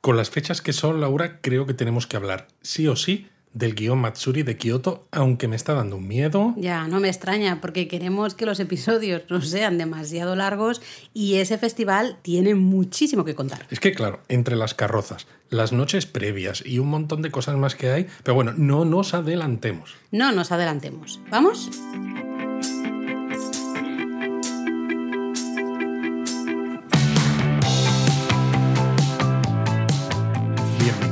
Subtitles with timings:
[0.00, 3.74] Con las fechas que son, Laura, creo que tenemos que hablar sí o sí del
[3.74, 6.54] guion Matsuri de Kioto, aunque me está dando un miedo.
[6.56, 10.80] Ya, no me extraña, porque queremos que los episodios no sean demasiado largos
[11.12, 13.66] y ese festival tiene muchísimo que contar.
[13.70, 17.74] Es que, claro, entre las carrozas, las noches previas y un montón de cosas más
[17.74, 19.96] que hay, pero bueno, no nos adelantemos.
[20.12, 21.20] No nos adelantemos.
[21.28, 21.68] ¿Vamos?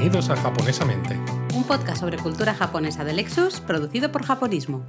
[0.09, 1.21] Bienvenidos a Japonesamente
[1.55, 4.87] un podcast sobre cultura japonesa de Lexus producido por Japonismo.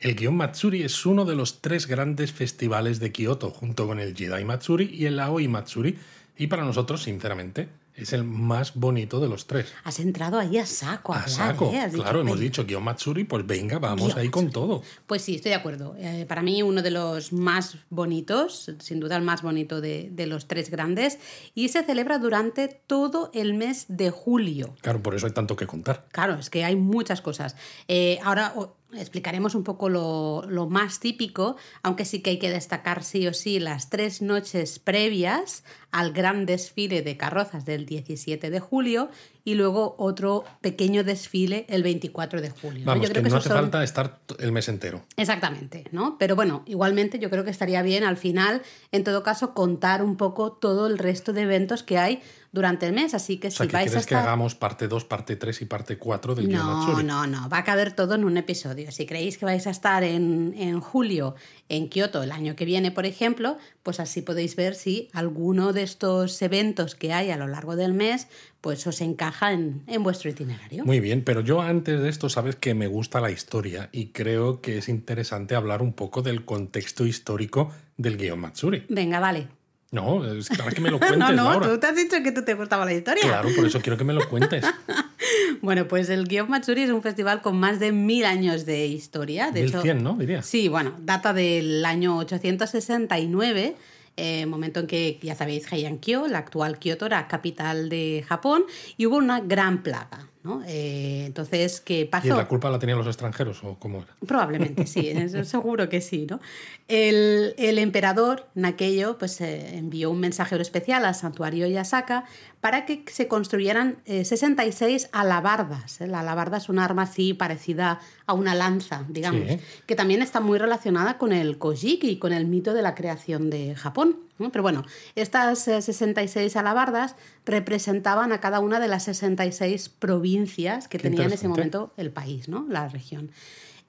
[0.00, 4.16] El Gion Matsuri es uno de los tres grandes festivales de Kioto, junto con el
[4.16, 5.96] Jidai Matsuri y el Aoi Matsuri,
[6.36, 9.72] y para nosotros, sinceramente, es el más bonito de los tres.
[9.84, 11.12] Has entrado ahí a saco.
[11.12, 11.70] A, a saco.
[11.72, 11.90] ¿eh?
[11.92, 14.82] claro, hemos dicho Gyo Matsuri, pues venga, vamos ahí con todo.
[15.06, 15.94] Pues sí, estoy de acuerdo.
[15.98, 20.26] Eh, para mí uno de los más bonitos, sin duda el más bonito de, de,
[20.26, 21.18] los tres grandes,
[21.54, 24.74] y se celebra durante todo el mes de julio.
[24.80, 26.06] Claro, por eso hay tanto que contar.
[26.12, 27.56] Claro, es que hay muchas cosas.
[27.88, 28.54] Eh, ahora
[28.94, 33.34] explicaremos un poco lo, lo, más típico, aunque sí que hay que destacar sí o
[33.34, 39.10] sí las tres noches previas al gran desfile de carrozas del 17 de julio
[39.44, 42.84] y luego otro pequeño desfile el 24 de julio.
[42.84, 45.04] Vamos, Yo creo que, no hace falta estar el mes entero.
[45.16, 46.16] Exactamente, ¿no?
[46.18, 50.16] Pero bueno, igualmente yo creo que estaría bien al final, en todo caso, contar un
[50.16, 53.66] poco todo el resto de eventos que hay durante el mes, así que o si
[53.66, 54.22] que vais quieres a estar...
[54.22, 57.64] que hagamos parte 2, parte 3 y parte 4 del No, no, no, va a
[57.64, 58.92] caber todo en un episodio.
[58.92, 61.34] Si creéis que vais a estar en, en julio
[61.70, 65.82] en Kioto el año que viene, por ejemplo, pues así podéis ver si alguno de
[65.82, 68.28] estos eventos que hay a lo largo del mes
[68.62, 70.84] pues os encaja en, en, vuestro itinerario.
[70.84, 74.62] Muy bien, pero yo antes de esto sabes que me gusta la historia y creo
[74.62, 78.86] que es interesante hablar un poco del contexto histórico del guion Matsuri.
[78.88, 79.48] Venga, vale.
[79.90, 81.68] No, es para que me lo cuentes, no, no, Laura.
[81.68, 83.24] tú te has dicho que tú te gustaba la historia.
[83.24, 84.64] Claro, por eso quiero que me lo cuentes.
[85.60, 89.50] bueno, pues el Gion Matsuri es un festival con más de mil años de historia.
[89.50, 90.14] De 1100, hecho, ¿no?
[90.14, 90.42] Diría.
[90.42, 93.74] Sí, bueno, data del año 869
[94.16, 98.64] eh, momento en que, ya sabéis, Heian-kyo, la actual Kyoto, era capital de Japón,
[98.96, 100.31] y hubo una gran plaga.
[100.44, 100.62] ¿No?
[100.66, 102.26] Eh, entonces, ¿qué pasó?
[102.26, 104.14] ¿Y la culpa la tenían los extranjeros o cómo era?
[104.26, 105.12] Probablemente sí,
[105.44, 106.26] seguro que sí.
[106.28, 106.40] ¿no?
[106.88, 112.24] El, el emperador, en aquello, pues, eh, envió un mensajero especial al santuario Yasaka
[112.60, 116.00] para que se construyeran eh, 66 alabardas.
[116.00, 116.06] ¿eh?
[116.06, 119.58] La alabarda es un arma así parecida a una lanza, digamos, Sí.
[119.86, 123.74] que también está muy relacionada con el Kojiki, con el mito de la creación de
[123.74, 124.18] Japón.
[124.50, 130.98] Pero bueno, estas eh, 66 alabardas representaban a cada una de las 66 provincias que
[130.98, 132.66] Qué tenía en ese momento el país, ¿no?
[132.68, 133.30] la región.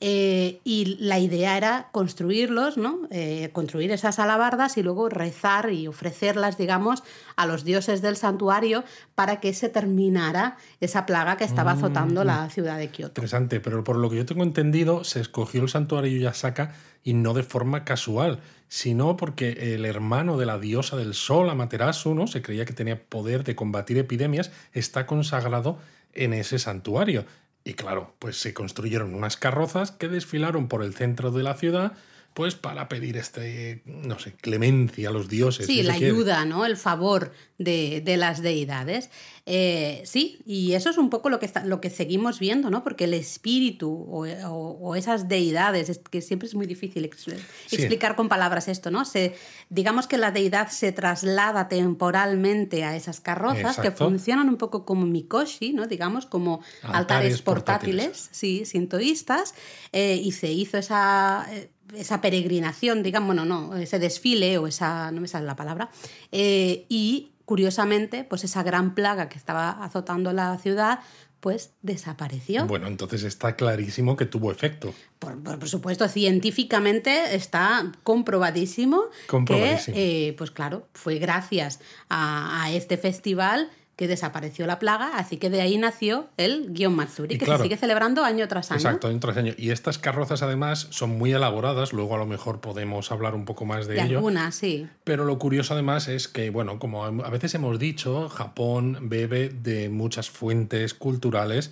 [0.05, 3.07] Eh, y la idea era construirlos, ¿no?
[3.09, 7.03] Eh, construir esas alabardas y luego rezar y ofrecerlas, digamos,
[7.37, 8.83] a los dioses del santuario
[9.15, 13.11] para que se terminara esa plaga que estaba azotando la ciudad de Kioto.
[13.11, 17.33] Interesante, pero por lo que yo tengo entendido, se escogió el santuario Yasaka y no
[17.33, 22.27] de forma casual, sino porque el hermano de la diosa del sol, Amaterasu, ¿no?
[22.27, 25.77] se creía que tenía poder de combatir epidemias, está consagrado
[26.11, 27.25] en ese santuario.
[27.63, 31.93] Y claro, pues se construyeron unas carrozas que desfilaron por el centro de la ciudad,
[32.33, 35.67] pues para pedir este, no sé, clemencia a los dioses.
[35.67, 36.07] Sí, si la quiere.
[36.13, 36.65] ayuda, ¿no?
[36.65, 39.09] El favor de, de las deidades.
[39.45, 42.83] Eh, sí, y eso es un poco lo que, está, lo que seguimos viendo, ¿no?
[42.83, 47.23] Porque el espíritu o, o, o esas deidades, es que siempre es muy difícil ex
[47.23, 47.75] Sí.
[47.75, 49.05] explicar con palabras esto, ¿no?
[49.05, 49.35] Se,
[49.69, 55.05] digamos que la deidad se traslada temporalmente a esas carrozas que funcionan un poco como
[55.05, 55.87] mikoshi, ¿no?
[55.87, 58.05] Digamos, como Altares altares, portátiles.
[58.07, 59.53] portátiles, sí, sintoístas,
[59.91, 65.11] eh, y se hizo esa, eh, esa peregrinación, digamos, bueno, no, ese desfile o esa,
[65.11, 65.89] no me sale la palabra,
[66.31, 70.99] eh, y curiosamente, pues esa gran plaga que estaba azotando la ciudad,
[71.39, 72.65] pues desapareció.
[72.67, 74.93] Bueno, entonces está clarísimo que tuvo efecto.
[75.19, 79.95] Por, por- por supuesto, científicamente está comprobadísimo, Comprobadísimo.
[79.95, 85.37] que, eh, pues claro, fue gracias a, a este festival que desapareció la plaga, así
[85.37, 87.59] que de ahí nació el Guión Matsuri, que claro.
[87.59, 88.79] se sigue celebrando año tras año.
[88.79, 89.53] Exacto, año tras año.
[89.55, 93.65] Y estas carrozas además son muy elaboradas, luego a lo mejor podemos hablar un poco
[93.65, 94.17] más de, De ello.
[94.17, 94.87] algunas, sí.
[95.03, 99.89] Pero lo curioso además es que, bueno, como a veces hemos dicho, Japón bebe de
[99.89, 101.71] muchas fuentes culturales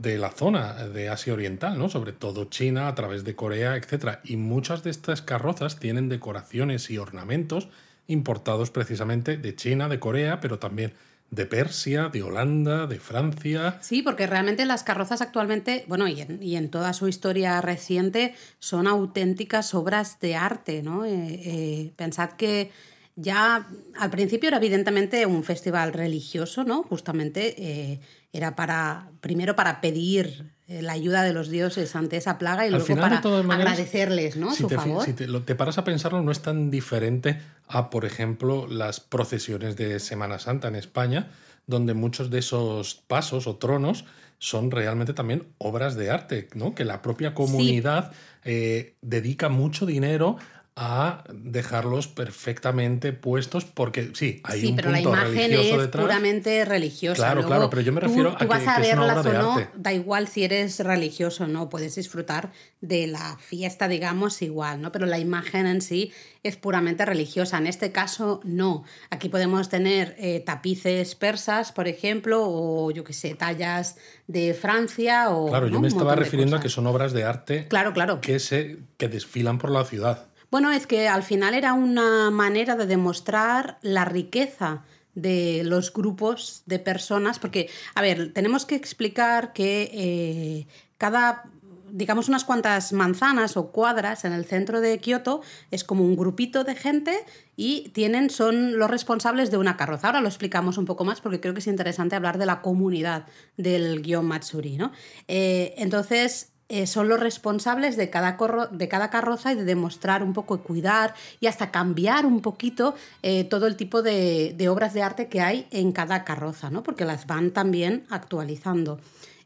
[0.00, 1.90] de la zona de Asia Oriental, ¿no?
[1.90, 4.18] Sobre todo China, a través de Corea, etc.
[4.24, 7.68] Y muchas de estas carrozas tienen decoraciones y ornamentos
[8.06, 10.94] importados precisamente de China, de Corea, pero también
[11.30, 13.78] de Persia, de Holanda, de Francia.
[13.80, 18.34] Sí, porque realmente las carrozas actualmente, bueno, y en, y en toda su historia reciente,
[18.58, 21.04] son auténticas obras de arte, ¿no?
[21.04, 22.72] Eh, eh, pensad que
[23.16, 23.68] ya
[23.98, 26.82] al principio era evidentemente un festival religioso, ¿no?
[26.82, 28.00] Justamente eh,
[28.32, 32.70] era para, primero para pedir eh, la ayuda de los dioses ante esa plaga y
[32.70, 34.52] luego para agradecerles ¿no?
[34.52, 35.04] si su te, favor.
[35.04, 39.98] Si te, paras a pensarlo, no es tan diferente a, por ejemplo, las procesiones de
[39.98, 41.28] Semana Santa en España,
[41.66, 44.04] donde muchos de esos pasos o tronos
[44.38, 46.74] son realmente también obras de arte, ¿no?
[46.74, 48.12] Que la propia comunidad
[48.44, 50.38] eh, dedica mucho dinero
[50.82, 56.64] a dejarlos perfectamente puestos porque sí, hay un pero punto la imagen religioso es puramente
[56.64, 57.16] religiosa.
[57.16, 59.04] Claro, claro, pero yo me refiero tú, a tú que, vas a que es una
[59.04, 59.70] verlas obra o de no, arte.
[59.76, 62.50] da igual si eres religioso o no, puedes disfrutar
[62.80, 64.90] de la fiesta, digamos, igual, ¿no?
[64.90, 67.58] Pero la imagen en sí es puramente religiosa.
[67.58, 68.84] En este caso, no.
[69.10, 73.98] Aquí podemos tener eh, tapices persas, por ejemplo, o yo qué sé, tallas
[74.28, 75.48] de Francia o.
[75.50, 75.74] Claro, ¿no?
[75.74, 78.22] yo me estaba refiriendo a que son obras de arte Claro, claro.
[78.22, 80.29] que se que desfilan por la ciudad.
[80.50, 84.82] Bueno, es que al final era una manera de demostrar la riqueza
[85.14, 90.66] de los grupos de personas, porque, a ver, tenemos que explicar que eh,
[90.98, 91.44] cada,
[91.90, 96.64] digamos, unas cuantas manzanas o cuadras en el centro de Kioto es como un grupito
[96.64, 97.16] de gente
[97.56, 100.08] y tienen, son los responsables de una carroza.
[100.08, 103.26] Ahora lo explicamos un poco más porque creo que es interesante hablar de la comunidad
[103.56, 104.92] del guion Matsuri, ¿no?
[105.28, 110.22] Eh, entonces, eh, son los responsables de cada, corro- de cada carroza y de demostrar
[110.22, 114.94] un poco, cuidar y hasta cambiar un poquito eh, todo el tipo de, de obras
[114.94, 116.82] de arte que hay en cada carroza, ¿no?
[116.82, 119.00] porque las van también actualizando.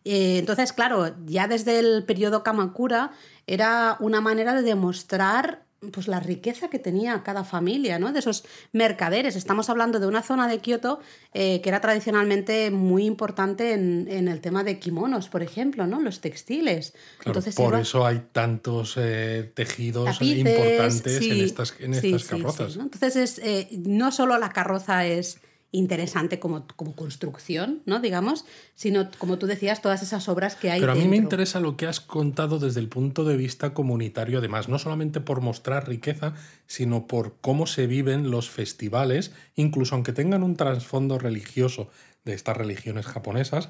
[0.05, 3.11] Eh, entonces, claro, ya desde el periodo Kamakura
[3.47, 8.13] era una manera de demostrar pues la riqueza que tenía cada familia, ¿no?
[8.13, 9.37] De esos mercaderes.
[9.37, 11.01] Estamos hablando de una zona de Kioto
[11.33, 16.01] eh, que era tradicionalmente muy importante en, en el tema de kimonos, por ejemplo, ¿no?
[16.01, 16.93] Los textiles.
[17.19, 21.95] Claro, Entonces por iba- eso hay tantos eh, tejidos tapices, importantes sí, en estas, en
[21.95, 22.73] estas sí, carrozas.
[22.73, 22.85] sí, ¿no?
[22.85, 25.39] Entonces, es, eh, no solo la carroza es
[25.75, 27.99] interesante como, como construcción, ¿no?
[27.99, 28.45] Digamos,
[28.77, 31.77] sino, como tú decías, todas esas obras que hay Pero a mí me interesa lo
[31.77, 36.35] que has contado desde el punto de vista comunitario, además, no solamente por mostrar riqueza,
[36.69, 41.89] sino por cómo se viven los festivales, incluso aunque tengan un trasfondo religioso
[42.25, 43.69] de estas religiones japonesas,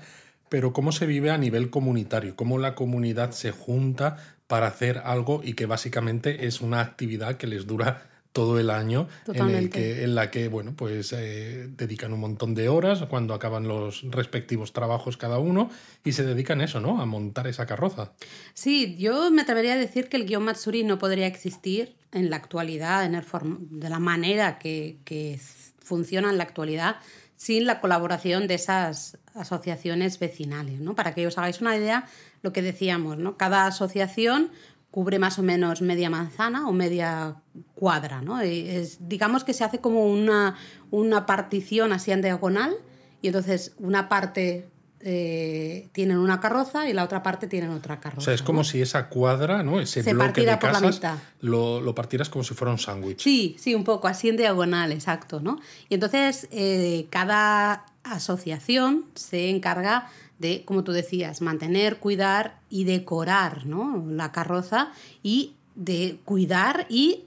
[0.51, 5.41] pero cómo se vive a nivel comunitario, cómo la comunidad se junta para hacer algo
[5.43, 10.03] y que básicamente es una actividad que les dura todo el año en, el que,
[10.03, 14.73] en la que bueno pues eh, dedican un montón de horas cuando acaban los respectivos
[14.73, 15.71] trabajos cada uno
[16.05, 18.13] y se dedican a eso no a montar esa carroza
[18.53, 22.37] Sí, yo me atrevería a decir que el guion Matsuri no podría existir en la
[22.37, 23.25] actualidad, en el
[23.71, 25.39] de la manera que, que
[25.79, 26.97] funciona en la actualidad,
[27.37, 30.81] sin la colaboración de esas asociaciones vecinales.
[30.81, 30.97] ¿no?
[30.97, 32.07] Para que os hagáis una idea,
[32.43, 33.37] lo que decíamos, ¿no?
[33.37, 34.51] cada asociación
[34.95, 37.35] cubre más o menos media manzana o media
[37.75, 38.23] cuadra.
[38.23, 38.41] ¿no?
[38.41, 40.55] Es, digamos que se hace como una,
[40.93, 42.77] una partición así en diagonal
[43.21, 44.69] y entonces una parte
[45.01, 48.21] eh, tienen una carroza y la otra parte tienen otra carroza.
[48.21, 48.65] o sea es como ¿no?
[48.65, 51.01] si esa cuadra no ese Se bloque de por casas
[51.41, 54.93] lo, lo partieras como si fuera un sándwich Sí, sí, un poco, así en diagonal,
[54.93, 55.59] exacto, ¿no?
[55.89, 60.09] Y entonces eh, cada asociación se encarga
[60.45, 64.05] de, como tú decías, mantener, cuidar y decorar, ¿no?
[64.09, 64.93] La carroza
[65.23, 67.25] y de cuidar y,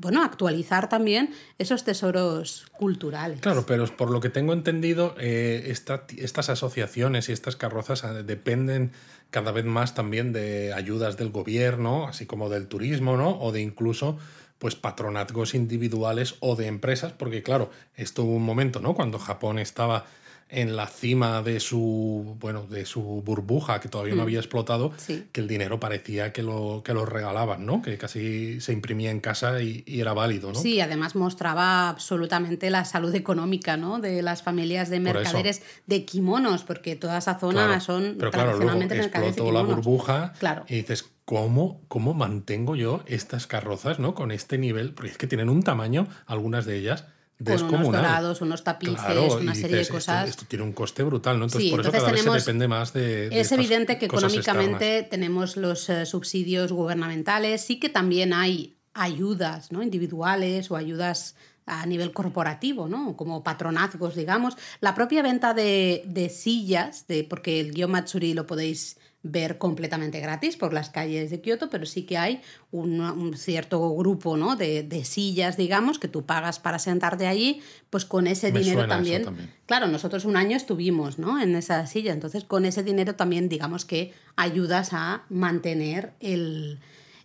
[0.00, 3.40] bueno, actualizar también esos tesoros culturales.
[3.40, 8.22] Claro, pero por lo que tengo entendido, eh, esta- estas asociaciones y estas carrozas eh,
[8.24, 8.92] dependen
[9.30, 13.38] cada vez más también de ayudas del gobierno, así como del turismo, ¿no?
[13.40, 14.16] O de incluso
[14.58, 18.94] pues patronazgos individuales o de empresas, porque claro, esto hubo un momento, ¿no?
[18.94, 20.06] Cuando Japón estaba
[20.50, 24.92] en la cima de su bueno de su burbuja que todavía no había explotado Mm.
[24.98, 25.24] Sí.
[25.32, 29.20] que el dinero parecía que lo que lo regalaban no que casi se imprimía en
[29.20, 34.00] casa y, y era válido no Sí, además mostraba absolutamente la salud económica ¿no?
[34.00, 38.56] de las familias de mercaderes de kimonos, porque toda esa zona Claro, son pero claro,
[38.58, 40.64] luego explotó la burbuja Claro.
[40.68, 44.14] y dices, ¿cómo, ¿cómo mantengo yo estas carrozas ¿no?
[44.14, 44.94] con este nivel?
[44.94, 47.04] Porque es que tienen un tamaño, algunas de ellas,
[47.44, 50.28] Con unos dorados, unos tapices, Claro, una serie dices, de cosas.
[50.28, 51.44] Esto, esto tiene un coste brutal, ¿no?
[51.44, 53.28] Entonces, Sí, por eso entonces cada vez tenemos- se depende más de.
[53.30, 55.10] de Es evidente que económicamente externas.
[55.10, 59.82] tenemos los eh, subsidios gubernamentales, sí que también hay ayudas ¿no?
[59.82, 63.14] individuales o ayudas a nivel corporativo, ¿no?
[63.16, 64.56] como patronazgos, digamos.
[64.80, 70.20] La propia venta de, de sillas, de, porque el guion Matsuri lo podéis ver completamente
[70.20, 74.54] gratis por las calles de Kioto, pero sí que hay un, un cierto grupo ¿no?
[74.54, 77.60] de, de sillas, digamos, que tú pagas para sentarte allí,
[77.90, 79.24] pues con ese Me dinero también.
[79.66, 81.40] Claro, nosotros un año estuvimos ¿no?
[81.40, 86.78] en esa silla, entonces con ese dinero también digamos que ayudas a mantener el,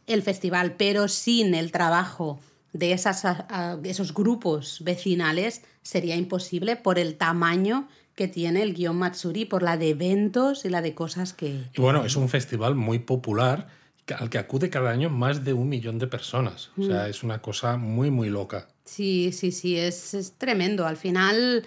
[0.07, 2.39] el festival, pero sin el trabajo
[2.73, 3.23] de esas,
[3.83, 9.77] esos grupos vecinales sería imposible por el tamaño que tiene el guion Matsuri, por la
[9.77, 11.63] de eventos y la de cosas que...
[11.73, 13.67] Y bueno, es un festival muy popular
[14.17, 16.71] al que acude cada año más de un millón de personas.
[16.77, 17.09] O sea, mm.
[17.09, 18.67] es una cosa muy, muy loca.
[18.85, 20.85] Sí, sí, sí, es, tremendo.
[20.85, 21.63] Al final,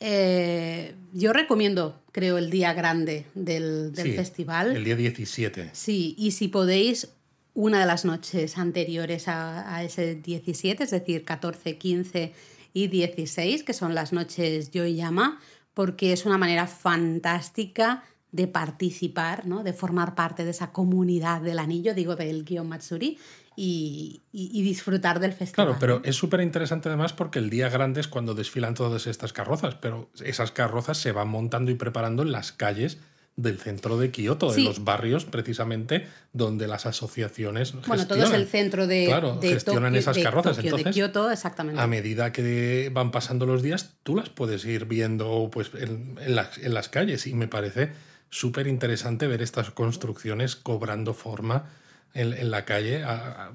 [0.00, 4.74] eh, yo recomiendo, creo, el día grande del, festival.
[4.74, 5.70] El día 17.
[5.72, 7.10] Sí, y si podéis,
[7.52, 12.32] una de las noches anteriores a, a, ese 17, es decir, 14, 15
[12.72, 15.40] y 16, que son las noches Yoyama,
[15.76, 18.02] porque es una manera fantástica
[18.32, 19.62] de participar, ¿no?
[19.62, 23.18] de formar parte de esa comunidad del anillo, digo, del guion Matsuri,
[23.56, 25.66] y, disfrutar del festival.
[25.66, 29.34] Claro, pero es súper interesante además porque el día grande es cuando desfilan todas estas
[29.34, 32.96] carrozas, pero esas carrozas se van montando y preparando en las calles
[33.36, 38.46] del centro de Kioto, en los barrios precisamente donde las asociaciones Bueno, todo es el
[38.46, 40.58] centro de, claro, gestionan esas carrozas.
[40.58, 41.80] Entonces, Kioto, exactamente.
[41.80, 46.56] A medida que van pasando los días, tú las puedes ir viendo pues, en, las,
[46.56, 47.90] en las calles y me parece
[48.30, 51.66] súper interesante ver estas construcciones cobrando forma
[52.14, 53.04] en, la calle,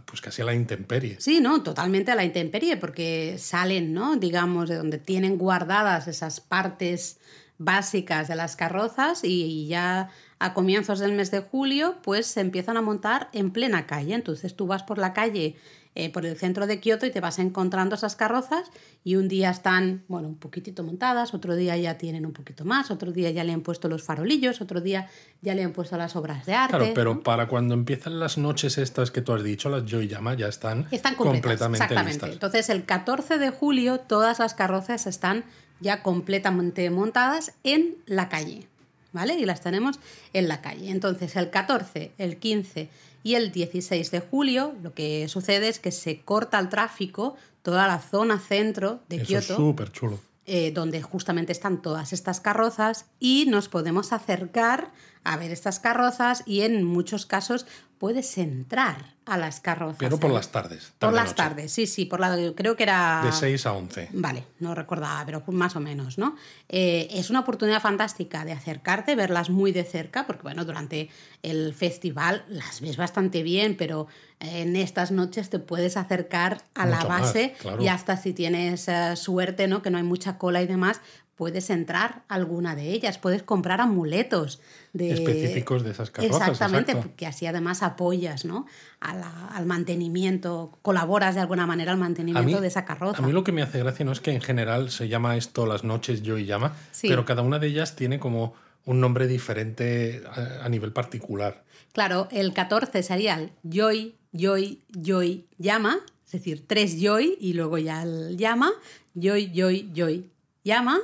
[0.05, 1.17] pues casi a la intemperie.
[1.19, 4.17] Sí, no, totalmente a la intemperie, porque salen, ¿no?
[4.17, 7.17] Digamos, de donde tienen guardadas esas partes
[7.63, 12.75] básicas de las carrozas y ya a comienzos del mes de julio, pues se empiezan
[12.75, 14.15] a montar en plena calle.
[14.15, 15.55] Entonces tú vas por la calle
[15.93, 18.71] eh, por el centro de Kioto y te vas encontrando esas carrozas
[19.03, 22.91] y un día están, bueno, un poquitito montadas, otro día ya tienen un poquito más,
[22.91, 25.09] otro día ya le han puesto los farolillos, otro día
[25.41, 26.77] ya le han puesto las obras de arte.
[26.77, 30.47] Claro, pero para cuando empiezan las noches estas que tú has dicho, las Joyama ya
[30.47, 32.31] están, están completamente exactamente.
[32.31, 35.43] Entonces el 14 de julio todas las carrozas están
[35.81, 38.67] ya completamente montadas en la calle,
[39.11, 39.35] ¿vale?
[39.35, 39.99] Y las tenemos
[40.33, 40.89] en la calle.
[40.89, 42.89] Entonces el 14, el 15
[43.23, 47.87] y el 16 de julio lo que sucede es que se corta el tráfico toda
[47.87, 49.55] la zona centro de Kioto.
[49.55, 50.19] súper chulo.
[50.47, 54.91] Eh, donde justamente están todas estas carrozas y nos podemos acercar
[55.23, 57.67] a ver estas carrozas y en muchos casos
[58.01, 59.99] puedes entrar a las carrozas.
[59.99, 60.91] Pero por las tardes.
[60.97, 63.21] por las tardes, sí, sí, por la, creo que era...
[63.23, 64.09] De 6 a 11.
[64.13, 66.35] Vale, no recordaba, pero más o menos, ¿no?
[66.67, 71.11] Eh, es una oportunidad fantástica de acercarte, verlas muy de cerca, porque bueno, durante
[71.43, 74.07] el festival las ves bastante bien, pero
[74.39, 79.67] en estas noches te puedes acercar a la base y hasta si tienes eh, suerte,
[79.67, 79.83] ¿no?
[79.83, 81.01] Que no hay mucha cola y demás,
[81.41, 84.61] puedes entrar a alguna de ellas, puedes comprar amuletos
[84.93, 85.11] de...
[85.11, 86.39] específicos de esas carrozas.
[86.39, 88.67] Exactamente, porque así además apoyas ¿no?
[88.99, 93.23] al mantenimiento, colaboras de alguna manera al mantenimiento de esa carroza.
[93.23, 95.65] A mí lo que me hace gracia no es que en general se llama esto
[95.65, 98.53] las noches yo y llama, pero cada una de ellas tiene como
[98.85, 100.21] un nombre diferente
[100.61, 101.63] a, nivel particular.
[101.91, 107.79] Claro, el 14 sería el Joy, Joy, Joy, llama, es decir, tres Joy y luego
[107.79, 108.71] ya el llama,
[109.15, 110.29] Joy, Joy, Joy,
[110.63, 110.99] llama.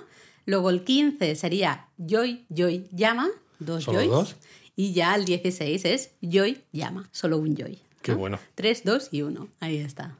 [0.47, 3.27] Luego el 15 sería Joy, Joy, llama,
[3.59, 4.09] dos Joy.
[4.77, 7.77] Y ya el 16 es Joy, llama, solo un Joy.
[8.01, 8.39] Qué bueno.
[8.55, 9.49] Tres, dos y uno.
[9.59, 10.15] Ahí está.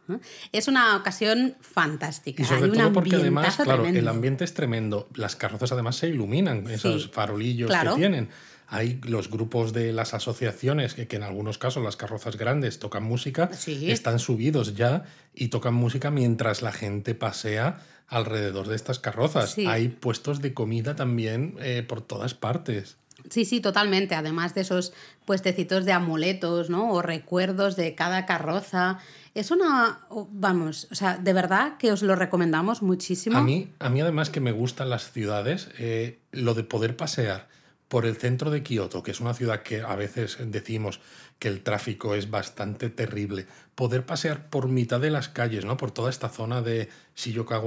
[0.51, 2.43] Es una ocasión fantástica.
[2.43, 5.07] Y sobre todo porque además, claro, el ambiente es tremendo.
[5.15, 8.29] Las carrozas además se iluminan, esos farolillos que tienen.
[8.67, 13.49] Hay los grupos de las asociaciones que, en algunos casos las carrozas grandes tocan música,
[13.65, 19.57] están subidos ya y tocan música mientras la gente pasea alrededor de estas carrozas.
[19.57, 22.97] Hay puestos de comida también eh, por todas partes.
[23.29, 24.15] Sí, sí, totalmente.
[24.15, 24.93] Además de esos
[25.25, 26.91] puestecitos de amuletos, ¿no?
[26.91, 28.99] O recuerdos de cada carroza.
[29.33, 29.99] Es una,
[30.31, 33.37] vamos, o sea, de verdad que os lo recomendamos muchísimo.
[33.37, 37.47] A mí, a mí además que me gustan las ciudades, eh, lo de poder pasear
[37.87, 40.99] por el centro de Kioto, que es una ciudad que a veces decimos
[41.39, 45.77] que el tráfico es bastante terrible, poder pasear por mitad de las calles, ¿no?
[45.77, 47.61] Por toda esta zona de Shiyoka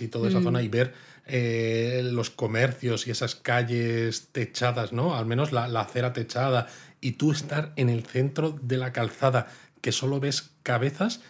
[0.00, 0.44] y toda esa mm.
[0.44, 0.92] zona y ver
[1.26, 5.14] eh, los comercios y esas calles techadas, ¿no?
[5.14, 6.66] Al menos la, la acera techada
[7.00, 9.46] y tú estar en el centro de la calzada
[9.80, 11.20] que solo ves cabezas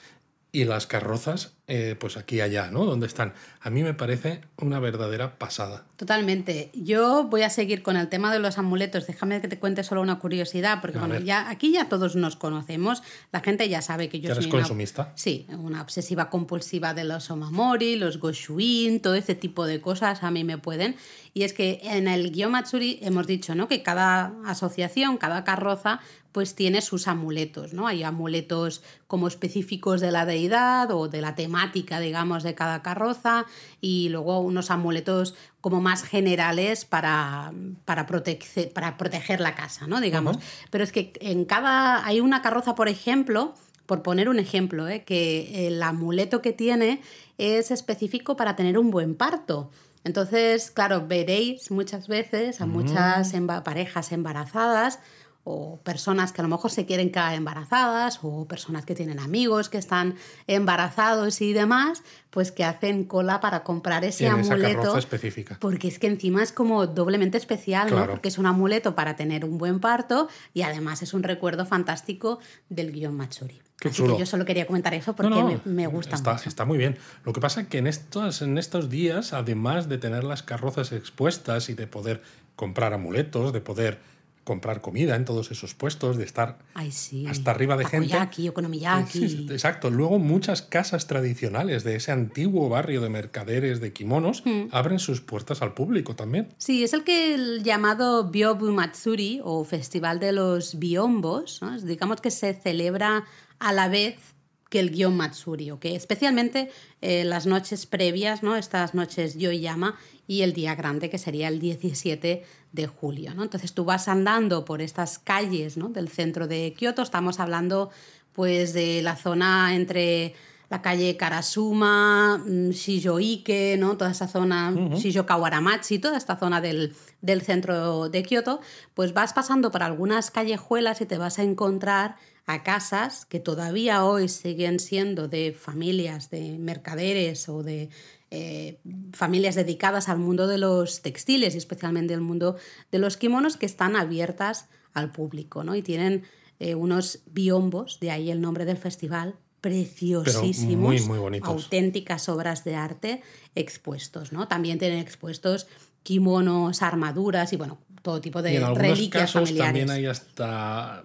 [0.50, 2.84] y las carrozas, eh, pues aquí y allá, ¿no?
[2.84, 3.34] Donde están.
[3.60, 5.84] A mí me parece una verdadera pasada.
[5.96, 6.70] Totalmente.
[6.74, 9.06] Yo voy a seguir con el tema de los amuletos.
[9.06, 13.04] Déjame que te cuente solo una curiosidad, porque bueno, ya aquí ya todos nos conocemos.
[13.30, 15.12] La gente ya sabe que yo soy consumista?
[15.14, 20.32] sí, una obsesiva compulsiva de los omamori, los goshuin, todo ese tipo de cosas a
[20.32, 20.96] mí me pueden.
[21.32, 23.68] Y es que en el Matsuri hemos dicho, ¿no?
[23.68, 26.00] Que cada asociación, cada carroza
[26.32, 27.86] pues tiene sus amuletos, ¿no?
[27.86, 31.52] Hay amuletos como específicos de la deidad o de la temática,
[32.00, 33.46] digamos, de cada carroza
[33.80, 37.52] y luego unos amuletos como más generales para,
[37.84, 40.00] para, para proteger la casa, ¿no?
[40.00, 40.38] Digamos.
[40.70, 42.04] Pero es que en cada...
[42.06, 43.54] Hay una carroza, por ejemplo,
[43.86, 45.04] por poner un ejemplo, ¿eh?
[45.04, 47.00] que el amuleto que tiene
[47.38, 49.70] es específico para tener un buen parto.
[50.04, 53.32] Entonces, claro, veréis muchas veces a muchas
[53.64, 54.98] parejas embarazadas
[55.44, 59.68] o personas que a lo mejor se quieren quedar embarazadas o personas que tienen amigos
[59.68, 60.14] que están
[60.46, 64.96] embarazados y demás, pues que hacen cola para comprar ese amuleto.
[64.96, 65.58] específica.
[65.60, 68.06] Porque es que encima es como doblemente especial, ¿no?
[68.06, 72.38] Porque es un amuleto para tener un buen parto y además es un recuerdo fantástico
[72.68, 73.60] del guion Machuri.
[73.84, 76.48] Así que yo solo quería comentar eso porque Me, gusta está, mucho.
[76.48, 76.98] Está muy bien.
[77.24, 80.92] Lo que pasa es que en estos, en estos días, además de tener las carrozas
[80.92, 82.22] expuestas y de poder
[82.54, 83.98] comprar amuletos, de poder
[84.44, 88.48] comprar comida en todos esos puestos, de estar hasta arriba de gente.
[88.48, 89.46] Okonomiyaki.
[89.50, 89.90] Exacto.
[89.90, 94.68] Luego muchas casas tradicionales de ese antiguo barrio de mercaderes de kimonos hmm.
[94.72, 96.48] abren sus puertas al público también.
[96.58, 102.30] Sí, es el que el llamado Byobu Matsuri o Festival de los Biombos, digamos que
[102.30, 103.24] se celebra
[103.58, 104.31] a la vez
[104.72, 106.70] que el guion Matsuri, que especialmente
[107.02, 108.56] eh, las noches previas, ¿no?
[108.56, 113.34] estas noches Yoyama y el día grande, que sería el 17 de julio.
[113.34, 113.42] ¿no?
[113.42, 115.90] Entonces tú vas andando por estas calles ¿no?
[115.90, 117.90] del centro de Kioto, estamos hablando
[118.32, 120.34] pues de la zona entre
[120.70, 123.98] la calle Karasuma, mm, Shijoike, ¿no?
[123.98, 128.62] toda esa zona, uh Shijo Kawaramachi, toda esta zona del, del centro de Kioto,
[128.94, 134.04] pues vas pasando por algunas callejuelas y te vas a encontrar a casas que todavía
[134.04, 137.88] hoy siguen siendo de familias, de mercaderes o de
[138.30, 138.78] eh,
[139.12, 142.56] familias dedicadas al mundo de los textiles y especialmente el mundo
[142.90, 145.74] de los kimonos que están abiertas al público ¿no?
[145.76, 146.24] y tienen
[146.58, 151.08] eh, unos biombos, de ahí el nombre del festival, preciosísimos,
[151.42, 153.22] auténticas obras de arte
[153.54, 154.32] expuestos.
[154.32, 154.48] ¿no?
[154.48, 155.68] También tienen expuestos
[156.02, 161.04] kimonos, armaduras y bueno, todo tipo de y en algunos casos también hay hasta,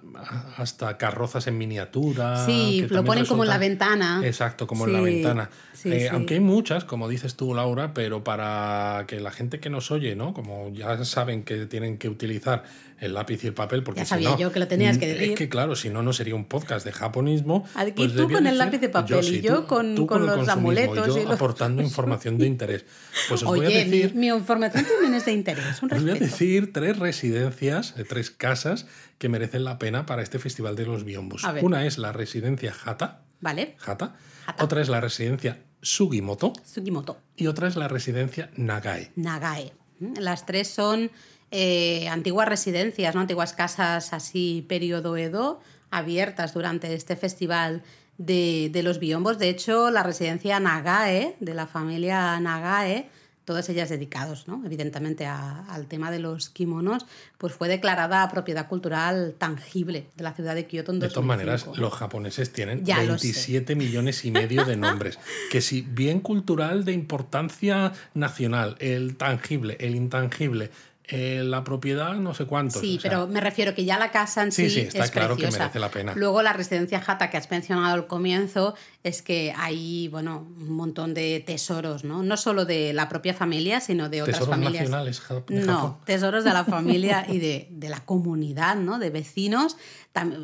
[0.57, 2.43] hasta carrozas en miniatura.
[2.45, 4.21] Sí, lo ponen como en la ventana.
[4.23, 5.49] Exacto, como en la ventana.
[5.85, 9.91] Eh, aunque hay muchas, como dices tú, Laura, pero para que la gente que nos
[9.91, 10.33] oye, ¿no?
[10.33, 12.63] Como ya saben que tienen que utilizar
[12.99, 15.31] el lápiz y el papel, porque ya sabía yo que lo tenías que decir.
[15.31, 17.63] Es que claro, si no, no sería un podcast de japonismo.
[17.75, 21.15] Aquí pues tú con el lápiz y papel y yo con, los amuletos.
[21.15, 22.85] Y, aportando información de interés.
[23.29, 24.15] Pues os Oye, voy a decir.
[24.15, 25.81] Mi, información también es de interés.
[25.83, 28.85] Un os voy a decir tres residencias, tres casas
[29.17, 31.43] que merecen la pena para este Festival de los Biombos.
[31.61, 33.21] Una es la residencia Hata.
[33.39, 33.75] Vale.
[33.85, 34.15] Hata.
[34.59, 36.53] Otra es la residencia Sugimoto.
[36.63, 37.19] Sugimoto.
[37.35, 39.11] Y otra es la residencia Nagae.
[39.15, 39.73] Nagae.
[39.99, 41.11] Las tres son
[41.51, 43.21] eh, antiguas residencias, ¿no?
[43.21, 45.59] antiguas casas así periodo Edo,
[45.91, 47.83] abiertas durante este festival
[48.17, 49.37] de, de, los biombos.
[49.37, 53.09] De hecho, la residencia Nagae, de la familia Nagae,
[53.47, 54.61] todas ellas dedicados, ¿no?
[54.65, 57.05] evidentemente, al tema de los kimonos,
[57.37, 61.65] pues fue declarada propiedad cultural tangible de la ciudad de Kioto en De todas maneras,
[61.77, 65.17] los japoneses tienen 27 millones y medio de nombres,
[65.49, 70.69] que si bien cultural de importancia nacional, el tangible, el intangible,
[71.09, 72.81] eh, la propiedad no sé cuánto.
[72.81, 75.79] Sí, pero me refiero que ya la casa en sí, sí, está claro que merece
[75.79, 76.13] la pena.
[76.15, 81.13] Luego la residencia Jata que has mencionado al comienzo es que hay, bueno, un montón
[81.13, 82.23] de tesoros, ¿no?
[82.23, 84.89] No solo de la propia familia, sino de otras familias.
[84.89, 88.99] nacionales No, tesoros de la familia y de, de, la comunidad, ¿no?
[88.99, 89.77] De vecinos.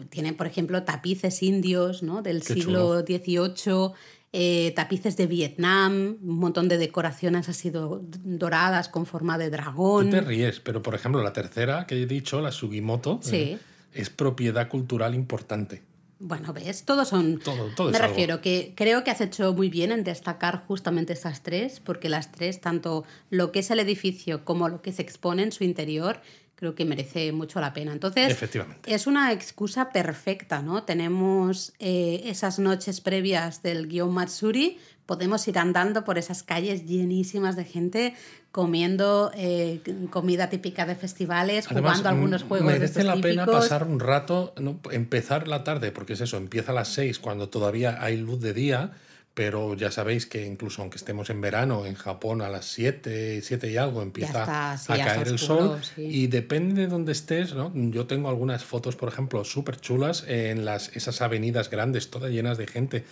[0.09, 2.21] tienen, por ejemplo, tapices indios, ¿no?
[2.21, 3.91] Del siglo XVIII.
[4.35, 10.09] Eh, tapices de Vietnam, un montón de decoraciones así doradas con forma de dragón.
[10.09, 13.59] Tú te ríes, pero por ejemplo la tercera que he dicho, la Sugimoto, eh,
[13.93, 15.83] es propiedad cultural importante.
[16.17, 17.37] Bueno, ves, todos son...
[17.39, 21.79] Todo, Me refiero que creo que has hecho muy bien en destacar justamente esas tres,
[21.79, 25.51] porque las tres, tanto lo que es el edificio como lo que se expone en
[25.51, 26.21] su interior,
[26.63, 27.91] creo que merece mucho la pena.
[27.91, 28.37] Entonces,
[28.85, 30.83] es una excusa perfecta, ¿no?
[30.83, 37.57] Tenemos eh, esas noches previas del guion Matsuri, podemos ir andando por esas calles llenísimas
[37.57, 38.13] de gente
[38.53, 42.71] comiendo eh, comida típica de festivales, jugando algunos juegos.
[42.71, 44.79] Merece la pena pasar un rato, ¿no?
[44.89, 48.53] empezar la tarde, porque es eso, empieza a las seis cuando todavía hay luz de
[48.53, 48.91] día
[49.33, 53.71] pero ya sabéis que incluso aunque estemos en verano, en Japón a las 7, 7
[53.71, 57.71] y algo empieza a caer el sol y depende de dónde estés, ¿no?
[57.73, 62.59] Yo tengo algunas fotos, por ejemplo, súper chulas en las, esas avenidas grandes, todas llenas
[62.59, 63.05] de gente,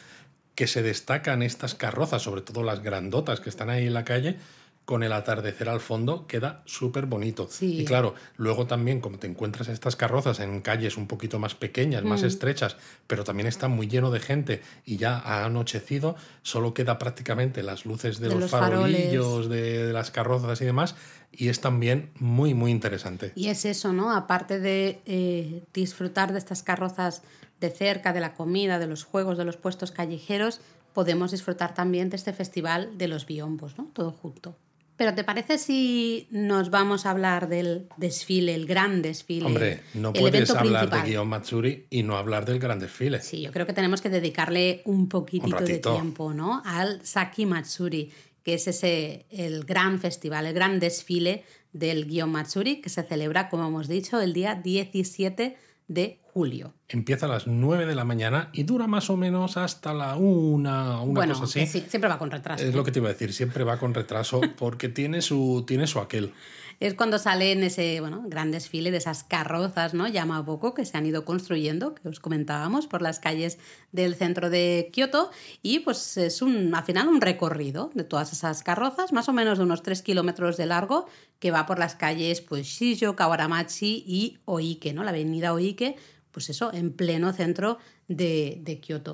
[0.54, 4.38] que se destacan estas carrozas, sobre todo las grandotas que están ahí en la calle,
[4.86, 7.48] con el atardecer al fondo queda súper bonito.
[7.50, 7.82] Sí.
[7.82, 12.04] Y claro, luego también como te encuentras estas carrozas en calles un poquito más pequeñas,
[12.04, 12.08] Mm.
[12.08, 12.76] más estrechas,
[13.08, 17.86] pero también está muy lleno de gente y ya ha anochecido, solo queda prácticamente las
[17.86, 20.96] luces de, De los, farolillos, de, de las carrozas y demás,
[21.32, 23.32] y es también muy, muy interesante.
[23.36, 24.12] Y es eso, ¿no?
[24.14, 27.22] Aparte de eh, disfrutar de estas carrozas
[27.62, 30.60] de cerca, de la comida, de los juegos, de los puestos callejeros,
[30.94, 33.86] podemos disfrutar también de este festival de los biombos, ¿no?
[33.94, 34.58] Todo junto.
[35.02, 39.48] Pero ¿te parece si nos vamos a hablar del desfile, el gran desfile?
[39.48, 41.04] Hombre, no puedes hablar principal?
[41.04, 43.20] de Guion Matsuri y no hablar del gran desfile.
[43.20, 46.62] Sí, yo creo que tenemos que dedicarle un poquitito Un de tiempo, ¿no?
[46.66, 48.12] Al Saki Matsuri,
[48.44, 53.50] que es ese el gran festival, el gran desfile del Gion Matsuri, que se celebra,
[53.50, 56.74] como hemos dicho, el día 17 de julio.
[56.88, 61.04] Empieza a las 9 de la mañana y dura más o menos hasta la 1,
[61.04, 61.66] una bueno, cosa así.
[61.66, 62.64] sí, siempre va con retraso.
[62.64, 65.88] Es lo que te iba a decir, siempre va con retraso porque tiene su, tiene
[65.88, 66.34] su aquel.
[66.82, 70.08] Es cuando sale en ese bueno, gran desfile de esas carrozas, ¿no?
[70.08, 73.60] Yamaboko, que se han ido construyendo, que os comentábamos, por las calles
[73.92, 75.30] del centro de Kioto.
[75.62, 79.60] Y pues es un, al final un recorrido de todas esas carrozas, más o menos
[79.60, 81.06] de unos 3 kilómetros de largo,
[81.38, 85.04] que va por las calles pues, Shijo, Kawaramachi y Oike, ¿no?
[85.04, 85.98] La avenida Oike,
[86.32, 89.14] pues eso, en pleno centro de, de Kioto.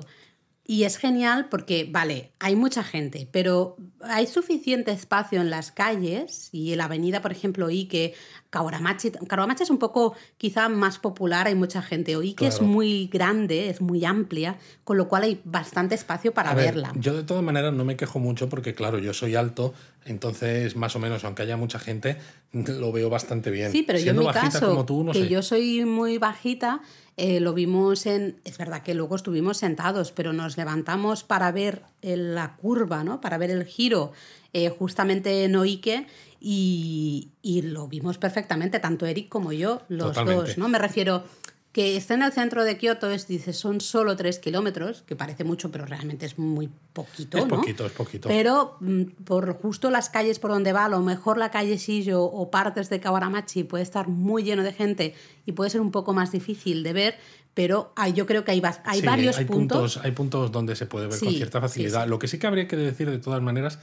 [0.70, 6.50] Y es genial porque, vale, hay mucha gente, pero hay suficiente espacio en las calles
[6.52, 8.12] y en la avenida, por ejemplo, Ike,
[8.50, 9.10] Kawamachi.
[9.10, 12.16] Kawamachi es un poco quizá más popular, hay mucha gente.
[12.16, 12.72] Oike es Claro.
[12.72, 16.92] muy grande, es muy amplia, con lo cual hay bastante espacio para A ver, verla.
[16.96, 19.74] yo de todas maneras no me quejo mucho porque, claro, yo soy alto,
[20.06, 22.16] entonces más o menos, aunque haya mucha gente,
[22.52, 23.70] lo veo bastante bien.
[23.72, 25.28] Sí, pero yo en Siendo mi caso, como tú, no que sé.
[25.28, 26.80] yo soy muy bajita,
[27.16, 28.40] eh, lo vimos en...
[28.44, 33.20] Es verdad que luego estuvimos sentados, pero nos levantamos para ver el- la curva, ¿no?
[33.20, 34.12] Para ver el giro
[34.54, 36.06] eh, justamente en Oike
[36.40, 40.48] y, y lo vimos perfectamente, tanto Eric como yo, los Totalmente.
[40.50, 40.68] dos, ¿no?
[40.68, 41.24] Me refiero
[41.72, 45.44] que está en el centro de Kioto, es, dice, son solo tres kilómetros, que parece
[45.44, 47.56] mucho, pero realmente es muy poquito, Es ¿no?
[47.56, 48.28] poquito, es poquito.
[48.28, 52.22] Pero mm, por justo las calles por donde va, a lo mejor la calle Sillo
[52.24, 55.14] o partes de Kawaramachi puede estar muy lleno de gente
[55.46, 57.14] y puede ser un poco más difícil de ver,
[57.54, 59.98] pero hay- yo creo que hay, hay Sí, varios hay puntos.
[60.02, 62.04] Hay puntos donde se puede ver con cierta facilidad.
[62.04, 62.10] sí.
[62.10, 63.78] Lo que sí que habría que decir de todas maneras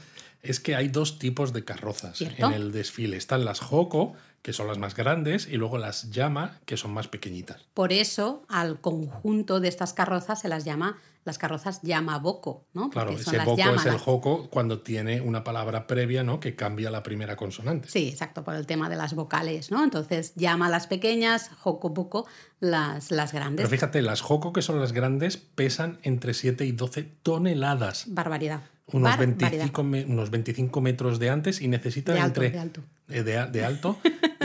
[0.46, 2.48] es que hay dos tipos de carrozas ¿Cierto?
[2.48, 3.18] en el desfile.
[3.18, 4.14] Están las Hoko,
[4.46, 7.66] que son las más grandes, y luego las Yama, que son más pequeñitas.
[7.74, 12.92] Por eso al conjunto de estas carrozas se las llama las carrozas Yamaboko, ¿no?
[12.92, 16.40] Claro, son ese las llama, es el Hoko cuando tiene una palabra previa, ¿no?
[16.40, 17.90] Que cambia la primera consonante.
[17.90, 19.84] Sí, exacto, por el tema de las vocales, ¿no?
[19.84, 22.28] Entonces llama las pequeñas, Hokoboko
[22.60, 23.66] las, las grandes.
[23.66, 28.04] Pero fíjate, las Hoko, que son las grandes, pesan entre 7 y 12 toneladas.
[28.10, 28.62] Barbaridad.
[28.94, 29.50] Unos Barbaridad.
[29.50, 32.82] 25, me- unos 25 metros de antes y necesitan De alto, entre de alto.
[33.10, 33.98] Eh, de de alto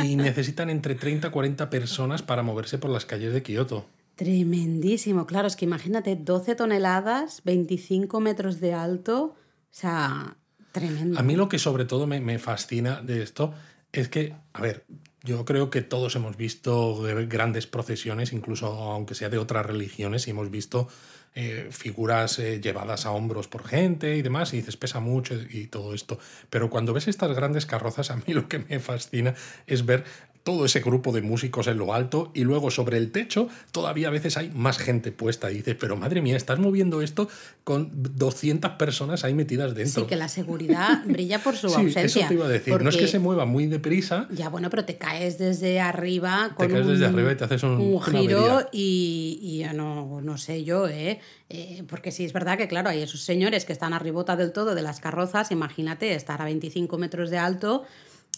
[0.02, 3.86] y necesitan entre 30 y 40 personas para moverse por las calles de Kioto.
[4.16, 9.34] Tremendísimo, claro, es que imagínate, 12 toneladas, 25 metros de alto, o
[9.70, 10.36] sea,
[10.72, 11.18] tremendo.
[11.18, 13.54] A mí lo que sobre todo me, me fascina de esto
[13.92, 14.84] es que, a ver,
[15.22, 20.30] yo creo que todos hemos visto grandes procesiones, incluso aunque sea de otras religiones, y
[20.30, 20.88] hemos visto
[21.34, 25.68] eh, figuras eh, llevadas a hombros por gente y demás, y dices, pesa mucho y
[25.68, 26.18] todo esto.
[26.50, 29.34] Pero cuando ves estas grandes carrozas, a mí lo que me fascina
[29.66, 30.04] es ver
[30.42, 34.11] todo ese grupo de músicos en lo alto y luego sobre el techo todavía a
[34.11, 37.29] veces hay más gente puesta y dices, pero madre mía, estás moviendo esto
[37.62, 40.03] con 200 personas ahí metidas dentro.
[40.03, 42.05] Sí, que la seguridad brilla por su Sí, ausencia.
[42.05, 42.72] eso te iba a decir.
[42.83, 44.29] No es que porque- se mueva muy deprisa.
[44.31, 47.62] Ya, bueno, pero te caes desde arriba con caes un, desde arriba y te haces
[47.62, 51.20] un- un giro y, y ya no, no sé yo, ¿eh?
[51.50, 54.74] Eh, Porque sí es verdad que, claro, hay esos señores que están arribota del todo
[54.74, 57.85] de las carrozas, imagínate estar a 25 metros de alto,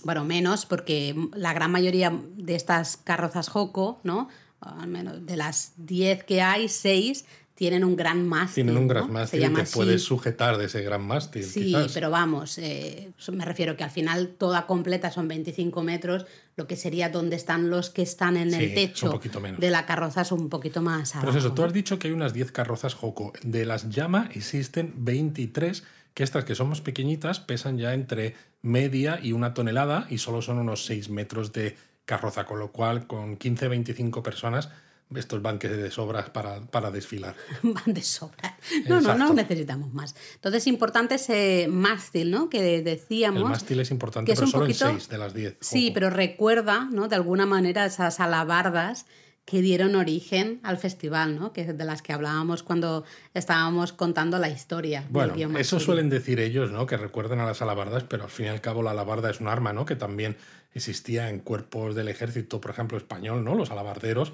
[0.04, 4.28] bueno, menos, porque la gran mayoría de estas carrozas Joco, ¿no?
[4.60, 8.64] Al menos de las 10 que hay, 6 tienen un gran mástil.
[8.64, 8.88] Tienen un ¿no?
[8.88, 9.74] gran Se mástil te así.
[9.76, 11.44] puedes sujetar de ese gran mástil.
[11.44, 11.92] Sí, quizás.
[11.92, 16.76] pero vamos, eh, me refiero que al final toda completa son 25 metros, lo que
[16.76, 19.20] sería donde están los que están en Sí, el techo
[19.58, 21.30] de la carroza es un poquito más abajo.
[21.30, 21.68] es eso, tú ¿no?
[21.68, 23.32] has dicho que hay unas 10 carrozas Joco.
[23.42, 29.18] De las llama existen 23, que estas que son más pequeñitas pesan ya entre media
[29.22, 33.38] y una tonelada y solo son unos 6 metros de carroza, con lo cual con
[33.38, 34.68] 15-25 personas
[35.14, 37.34] estos van que de sobras para, para desfilar.
[37.62, 38.56] Van de sobra.
[38.88, 40.14] No, no, no necesitamos más.
[40.36, 42.48] Entonces, importante ese mástil, ¿no?
[42.48, 43.42] Que decíamos.
[43.42, 45.56] El mástil es importante, que es pero un solo poquito- en 6 de las 10.
[45.60, 47.08] Sí, pero recuerda, ¿no?
[47.08, 49.04] De alguna manera esas alabardas
[49.44, 51.52] que dieron origen al festival, ¿no?
[51.52, 55.04] Que de las que hablábamos cuando estábamos contando la historia.
[55.10, 56.86] Bueno, eso suelen decir ellos, ¿no?
[56.86, 59.48] Que recuerden a las alabardas, pero al fin y al cabo la alabarda es un
[59.48, 59.84] arma, ¿no?
[59.84, 60.36] Que también
[60.74, 63.54] existía en cuerpos del ejército, por ejemplo, español, ¿no?
[63.54, 64.32] Los alabarderos.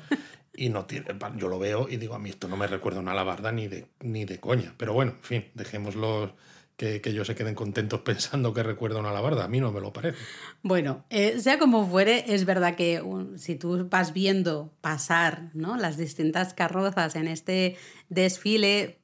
[0.55, 3.13] y no tiene, yo lo veo y digo, a mí esto no me recuerda una
[3.13, 4.75] alabarda ni de, ni de coña.
[4.77, 6.35] Pero bueno, en fin, dejémoslo
[6.79, 9.45] que, ellos se queden contentos pensando que recuerda una alabarda.
[9.45, 10.17] A mí no me lo parece.
[10.63, 13.03] Bueno, eh, sea como fuere, es verdad que
[13.37, 15.77] si tú vas viendo pasar ¿no?
[15.77, 17.77] las distintas carrozas en este
[18.09, 18.99] desfile,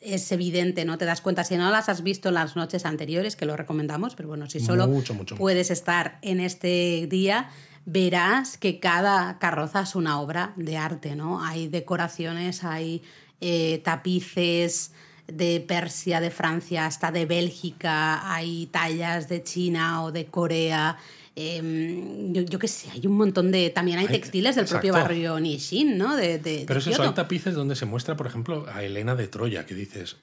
[0.00, 0.96] es evidente, ¿no?
[0.96, 4.14] Te das cuenta, si no las has visto en las noches anteriores, que lo recomendamos,
[4.14, 4.88] pero bueno, si solo
[5.36, 7.50] puedes estar en este día,
[7.84, 11.44] verás que cada carroza es una obra de arte, ¿no?
[11.44, 13.02] Hay decoraciones, hay
[13.40, 14.92] eh, tapices,
[15.28, 20.96] de Persia, de Francia, hasta de Bélgica, hay tallas de China o de Corea.
[21.36, 23.70] Em, yo, qué sé, hay un montón de.
[23.70, 26.16] También hay textiles del propio barrio Nishin, ¿no?
[26.16, 29.74] De, Pero eso hay tapices donde se muestra, por ejemplo, a Elena de Troya, que
[29.74, 30.16] dices,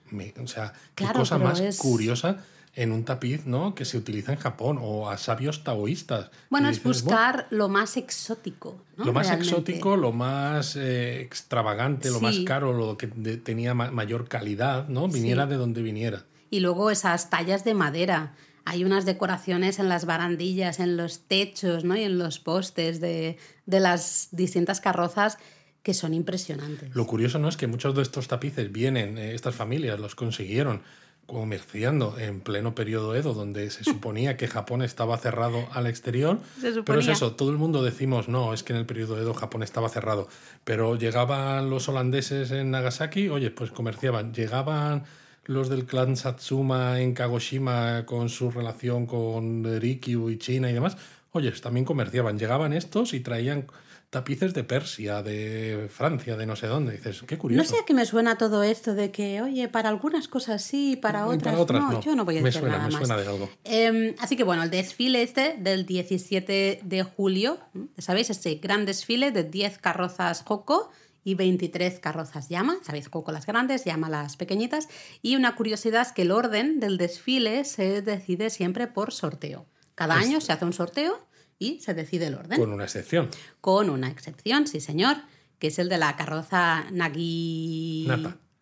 [0.44, 2.44] o sea, qué cosa más curiosa
[2.76, 3.74] en un tapiz ¿no?
[3.74, 6.30] que se utiliza en Japón o a sabios taoístas.
[6.50, 8.78] Bueno, es buscar lo más exótico.
[8.98, 14.88] Lo más exótico, lo más eh, extravagante, lo más caro, lo que tenía mayor calidad,
[14.90, 15.08] ¿no?
[15.08, 16.26] viniera de donde viniera.
[16.50, 18.36] Y luego esas tallas de madera.
[18.68, 21.96] Hay unas decoraciones en las barandillas, en los techos ¿no?
[21.96, 25.38] y en los postes de, de las distintas carrozas
[25.84, 26.96] que son impresionantes.
[26.96, 30.82] Lo curioso no es que muchos de estos tapices vienen, eh, estas familias los consiguieron
[31.26, 36.40] comerciando en pleno periodo Edo, donde se suponía que Japón estaba cerrado al exterior.
[36.86, 39.64] Pero es eso, todo el mundo decimos, no, es que en el periodo Edo Japón
[39.64, 40.28] estaba cerrado.
[40.64, 44.34] Pero llegaban los holandeses en Nagasaki, oye, pues comerciaban.
[44.34, 45.04] Llegaban
[45.46, 50.98] los del clan Satsuma en Kagoshima con su relación con Rikyu y China y demás,
[51.32, 52.40] oye, también comerciaban.
[52.40, 53.68] Llegaban estos y traían
[54.16, 56.94] tapices de Persia, de Francia, de no sé dónde.
[56.94, 57.62] Dices, qué curioso.
[57.62, 60.96] No sé a qué me suena todo esto de que, oye, para algunas cosas sí,
[60.96, 62.02] para otras, para otras no.
[62.02, 63.50] Yo no voy a decir nada me Suena de algo.
[63.66, 67.60] Em, así que bueno, el desfile este del 17 de julio,
[67.98, 68.30] ¿sabéis?
[68.30, 70.90] Este gran desfile de 10 carrozas Joco
[71.26, 72.78] y 23 carrozas llama.
[72.84, 74.88] Sabéis, Joco las grandes, llama las pequeñitas.
[75.22, 79.66] Y una curiosidad es que el orden del desfile se decide siempre por sorteo.
[79.94, 81.20] Cada año se hace un sorteo
[81.60, 82.60] y se decide el orden.
[82.60, 83.30] Con una excepción.
[83.62, 85.18] Con una excepción, sí señor,
[85.60, 88.08] que es el de la carroza Nagi...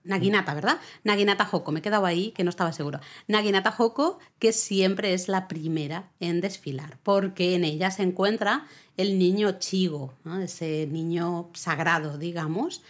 [0.06, 0.79] Naginata, ¿verdad?
[1.06, 2.99] Naginata Hoko, me he quedado ahí que no estaba seguro.
[3.27, 9.17] Naginata Hoko, que siempre es la primera en desfilar, porque en ella se encuentra el
[9.17, 12.84] niño Chigo, ese niño sagrado, digamos,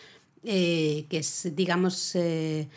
[0.44, 2.68] eh, que es, digamos, eh,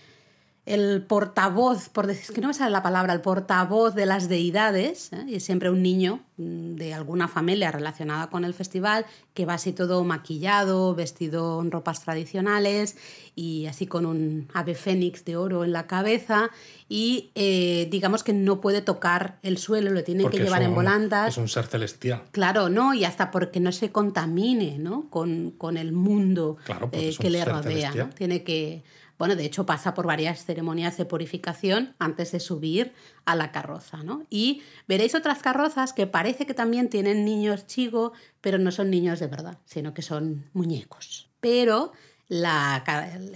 [0.67, 5.13] el portavoz, por decir, que no me sale la palabra, el portavoz de las deidades,
[5.13, 5.25] ¿eh?
[5.29, 9.73] y siempre un niño mm, de alguna familia relacionada con el festival, que va así
[9.73, 12.97] todo maquillado, vestido en ropas tradicionales
[13.37, 16.51] y así con un ave fénix de oro en la cabeza
[16.89, 21.29] y eh, digamos que no puede tocar el suelo, lo tiene que llevar en volandas.
[21.29, 22.25] Es un ser celestial.
[22.33, 22.93] Claro, ¿no?
[22.93, 25.09] Y hasta porque no se contamine ¿no?
[25.11, 26.57] Con, con el mundo
[26.91, 27.95] eh, que le rodea.
[27.95, 28.11] ¿no?
[28.11, 28.83] Tiene que
[29.19, 32.93] bueno, de hecho pasa por varias ceremonias de purificación antes de subir
[33.25, 34.25] a la carroza, ¿no?
[34.31, 39.21] Y veréis otras carrozas que parece que también tienen niños chigo, pero no son niños
[39.21, 41.29] de verdad, sino que son muñecos.
[41.41, 41.93] Pero
[42.29, 42.83] la,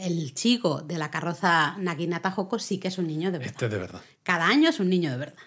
[0.00, 3.52] el chico de la carroza Naginata Hoko sí que es un niño de verdad.
[3.52, 4.00] Este de verdad.
[4.22, 5.42] Cada año es un niño de verdad.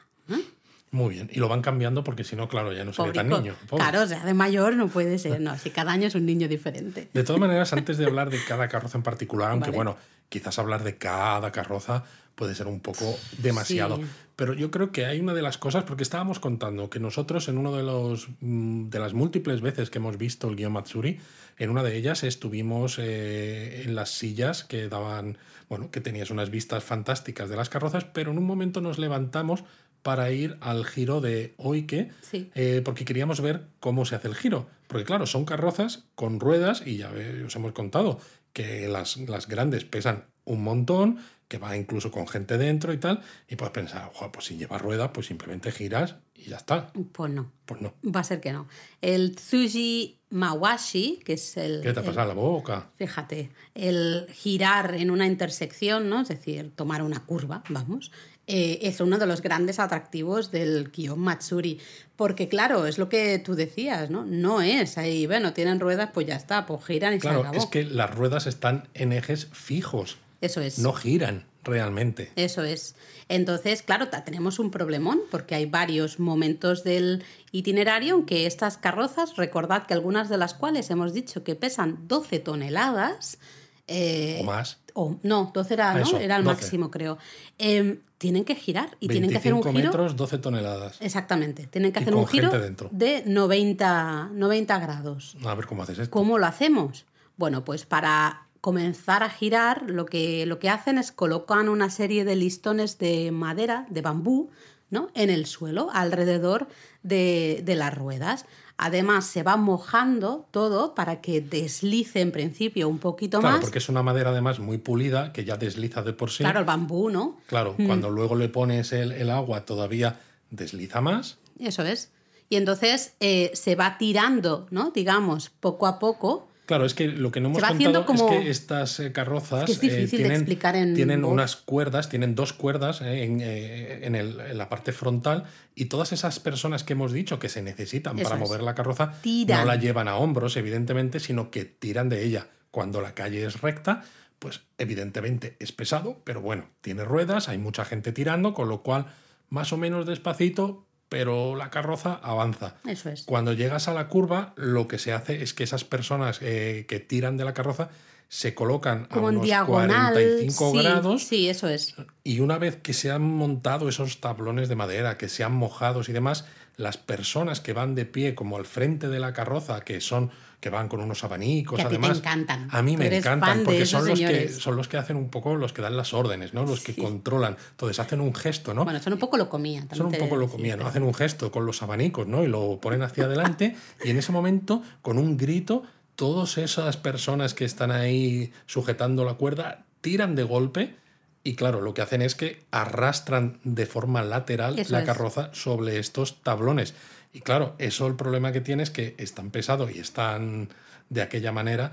[0.94, 1.28] Muy bien.
[1.34, 3.56] Y lo van cambiando porque si no, claro, ya no se ve tan niño.
[3.68, 5.42] Claro, o sea, de mayor no puede ser.
[5.42, 7.10] No, si cada año es un niño diferente.
[7.12, 9.98] De todas maneras, antes de hablar de cada carroza en particular, aunque bueno,
[10.34, 14.00] quizás hablar de cada carroza puede ser un poco demasiado.
[14.36, 17.60] Pero yo creo que hay una de las cosas, porque estábamos contando que nosotros en
[17.60, 21.20] uno de los mm, de las múltiples veces que hemos visto el guion Matsuri,
[21.60, 25.38] en una de ellas estuvimos eh, en las sillas que daban,
[25.70, 29.64] bueno, que tenías unas vistas fantásticas de las carrozas, pero en un momento nos levantamos
[30.02, 34.68] para ir al giro de Oike, eh, porque queríamos ver cómo se hace el giro.
[34.88, 37.12] Porque claro, son carrozas con ruedas y ya
[37.46, 38.20] os hemos contado
[38.54, 43.22] que las, las grandes pesan un montón, que va incluso con gente dentro y tal,
[43.48, 46.92] y puedes pensar, pues si lleva rueda, pues simplemente giras y ya está.
[47.12, 47.52] Pues no.
[47.66, 47.94] Pues no.
[48.04, 48.68] Va a ser que no.
[49.02, 51.82] El Tsuji Mawashi, que es el...
[51.82, 52.90] ¿Qué te ha pasado la boca?
[52.96, 56.22] Fíjate, el girar en una intersección, ¿no?
[56.22, 58.12] Es decir, tomar una curva, vamos,
[58.46, 61.80] eh, es uno de los grandes atractivos del Kion Matsuri.
[62.16, 64.26] Porque, claro, es lo que tú decías, ¿no?
[64.26, 67.64] No es ahí, bueno, tienen ruedas, pues ya está, pues giran y claro, se acabó.
[67.64, 70.18] es que las ruedas están en ejes fijos.
[70.42, 70.78] Eso es.
[70.80, 72.32] No giran, realmente.
[72.36, 72.96] Eso es.
[73.30, 79.38] Entonces, claro, tenemos un problemón porque hay varios momentos del itinerario en que estas carrozas,
[79.38, 83.40] recordad que algunas de las cuales hemos dicho que pesan 12 toneladas.
[83.88, 84.80] Eh, o más.
[84.94, 86.18] O, no, 12 era, ¿no?
[86.18, 87.18] era el máximo, creo.
[87.58, 89.74] Em, tienen que girar y tienen que hacer un giro.
[89.74, 91.02] metros, 12 toneladas.
[91.02, 91.68] Exactamente.
[91.68, 92.52] Tienen que hacer un giro
[92.92, 95.36] de 90, 90 grados.
[95.44, 96.12] A ver cómo haces esto.
[96.12, 97.06] ¿Cómo lo hacemos?
[97.36, 102.24] Bueno, pues para comenzar a girar, lo que, lo que hacen es colocan una serie
[102.24, 104.52] de listones de madera, de bambú,
[104.90, 105.10] ¿no?
[105.16, 106.68] en el suelo, alrededor
[107.02, 108.46] de, de las ruedas.
[108.78, 113.64] Además, se va mojando todo para que deslice en principio un poquito claro, más.
[113.64, 116.44] porque es una madera además muy pulida que ya desliza de por sí.
[116.44, 117.38] Claro, el bambú, ¿no?
[117.48, 117.86] Claro, mm.
[117.86, 121.38] cuando luego le pones el, agua todavía desliza más.
[121.60, 122.12] Eso es.
[122.50, 124.92] Y entonces eh, se va tirando, ¿no?
[124.92, 129.00] Digamos, poco a poco Claro, es que lo que no hemos contado es que estas
[129.02, 135.44] eh, carrozas eh, tienen, unas cuerdas, tienen dos cuerdas eh, en, la parte frontal
[135.76, 139.66] y todas esas personas que hemos dicho que se necesitan para mover la carroza no
[139.66, 142.48] la llevan a hombros, evidentemente, sino que tiran de ella.
[142.72, 144.04] Cuando la calle es recta,
[144.40, 149.08] pues evidentemente es pesado, pero bueno, tiene ruedas, hay mucha gente tirando, con lo cual
[149.50, 152.74] más o menos despacito, pero la carroza avanza.
[152.88, 153.22] Eso es.
[153.26, 157.00] Cuando llegas a la curva, lo que se hace es que esas personas eh, que
[157.00, 157.90] tiran de la carroza
[158.30, 161.22] se colocan a unos 45 grados.
[161.22, 161.94] Sí, eso es.
[162.24, 166.10] Y una vez que se han montado esos tablones de madera, que se han mojados
[166.10, 166.46] y demás,
[166.76, 170.32] las personas que van de pie como al frente de la carroza, que son
[170.64, 172.20] que van con unos abanicos, a además.
[172.20, 172.70] encantan.
[172.72, 175.74] A mí me encantan porque son los que son los que hacen un poco los
[175.74, 176.64] que dan las órdenes, ¿no?
[176.64, 177.58] Los que controlan.
[177.72, 178.86] Entonces hacen un gesto, ¿no?
[178.86, 179.90] Bueno, son un poco lo comían.
[179.92, 180.88] Son un poco lo comían, ¿no?
[180.88, 182.46] Hacen un gesto con los abanicos, ¿no?
[182.46, 185.84] Y lo ponen hacia adelante y en ese momento con un grito
[186.16, 190.96] todas esas personas que están ahí sujetando la cuerda tiran de golpe
[191.44, 196.42] y claro, lo que hacen es que arrastran de forma lateral la carroza sobre estos
[196.42, 196.94] tablones.
[197.34, 200.70] Y claro, eso el problema que tiene es que es tan pesado y están
[201.10, 201.92] de aquella manera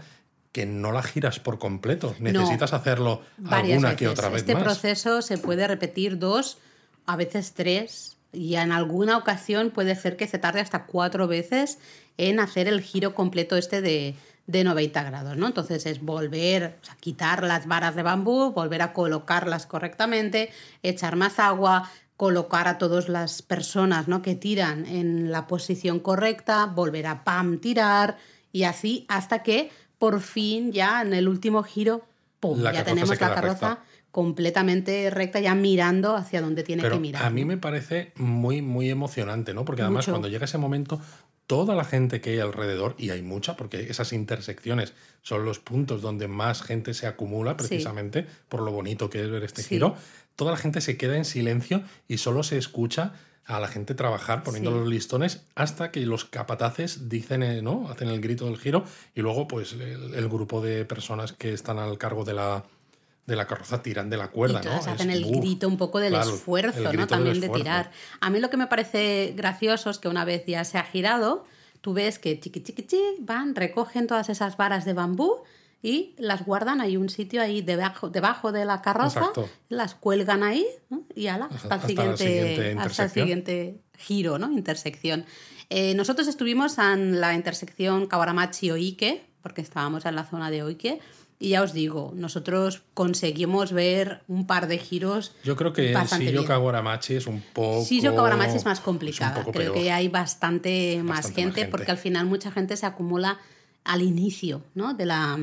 [0.52, 2.14] que no la giras por completo.
[2.20, 6.58] Necesitas hacerlo alguna que otra vez este proceso se puede repetir dos,
[7.06, 11.78] a veces tres, y en alguna ocasión puede ser que se tarde hasta cuatro veces
[12.18, 14.14] en hacer el giro completo este de,
[14.46, 15.46] de 90 grados, ¿no?
[15.46, 20.50] Entonces es volver a quitar las varas de bambú, volver a colocarlas correctamente,
[20.83, 24.20] echar más agua, colocar a todas las personas ¿no?
[24.20, 28.18] que tiran en la posición correcta, volver a pam tirar
[28.53, 32.03] y así hasta que por fin ya en el último giro,
[32.38, 32.61] ¡pum!
[32.61, 33.79] ya tenemos la carroza
[34.11, 37.25] completamente recta, ya mirando hacia donde tiene que mirar.
[37.25, 39.64] A mí me parece muy, muy emocionante, ¿no?
[39.64, 41.01] Porque además cuando llega ese momento,
[41.46, 46.03] toda la gente que hay alrededor, y hay mucha, porque esas intersecciones son los puntos
[46.03, 49.96] donde más gente se acumula, precisamente por lo bonito que es ver este giro,
[50.37, 53.14] toda la gente se queda en silencio y solo se escucha
[53.46, 57.88] a la gente trabajar poniendo los listones hasta que los capataces dicen, eh, ¿no?
[57.88, 61.99] Hacen el grito del giro y luego pues el, grupo de personas que están al
[61.99, 62.64] cargo de la,
[63.26, 64.72] de la carroza tiran de la cuerda, ¿no?
[64.72, 67.06] hacen el grito un poco del esfuerzo, ¿no?
[67.06, 67.90] También de tirar.
[68.20, 71.44] A mí lo que me parece gracioso es que una vez ya se ha girado,
[71.80, 75.42] tú ves que chiqui chiqui chiqui van, recogen todas esas varas de bambú
[75.83, 79.30] y las guardan, hay un sitio ahí debajo, debajo de la carroza,
[79.68, 80.66] las cuelgan ahí
[81.14, 84.50] y ala, hasta, el siguiente, hasta, el siguiente giro, ¿no?
[84.50, 85.24] intersección.
[85.70, 91.00] Eh, nosotros estuvimos en la intersección Kawaramachi-Oike, porque estábamos en la zona de Oike,
[91.42, 95.35] y ya os digo, nosotros conseguimos ver un par de giros.
[95.42, 97.83] Yo creo que Shiyo Kawaramachi es un poco.
[97.83, 99.42] Shiyo Kawaramachi es más complicada.
[99.50, 103.38] Creo que hay bastante, más, gente, más gente porque al final mucha gente se acumula
[103.85, 104.92] al inicio ¿no?
[104.92, 105.38] de la,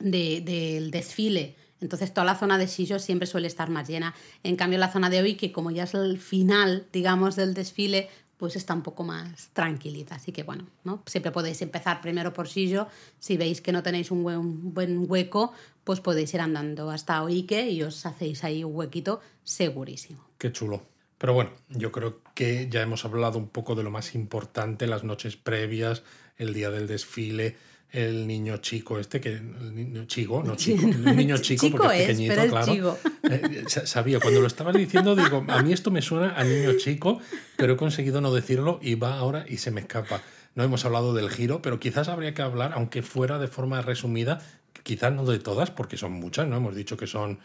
[0.00, 1.56] del desfile.
[1.80, 4.14] Entonces toda la zona de Shijo siempre suele estar más llena.
[4.42, 8.10] En cambio la zona de hoy, que como ya es el final, digamos, del desfile,
[8.36, 10.16] pues está un poco más tranquilita.
[10.16, 11.02] Así que bueno, ¿no?
[11.06, 12.88] siempre podéis empezar primero por Shijo.
[13.18, 15.52] Si veis que no tenéis un buen, buen hueco,
[15.84, 20.24] pues podéis ir andando hasta Oike y os hacéis ahí un huequito segurísimo.
[20.38, 20.82] Qué chulo.
[21.18, 25.02] Pero bueno, yo creo que ya hemos hablado un poco de lo más importante, las
[25.02, 26.02] noches previas,
[26.36, 27.56] el día del desfile,
[27.92, 32.08] el niño chico este, que el niño chico, no chico, el niño chico, porque es
[32.08, 32.98] pequeñito, claro.
[33.22, 37.20] Eh, sabía, cuando lo estabas diciendo, digo, a mí esto me suena a niño chico,
[37.56, 40.22] pero he conseguido no decirlo y va ahora y se me escapa.
[40.54, 44.40] No hemos hablado del giro, pero quizás habría que hablar, aunque fuera de forma resumida,
[44.82, 46.56] quizás no de todas, porque son muchas, ¿no?
[46.56, 47.38] Hemos dicho que son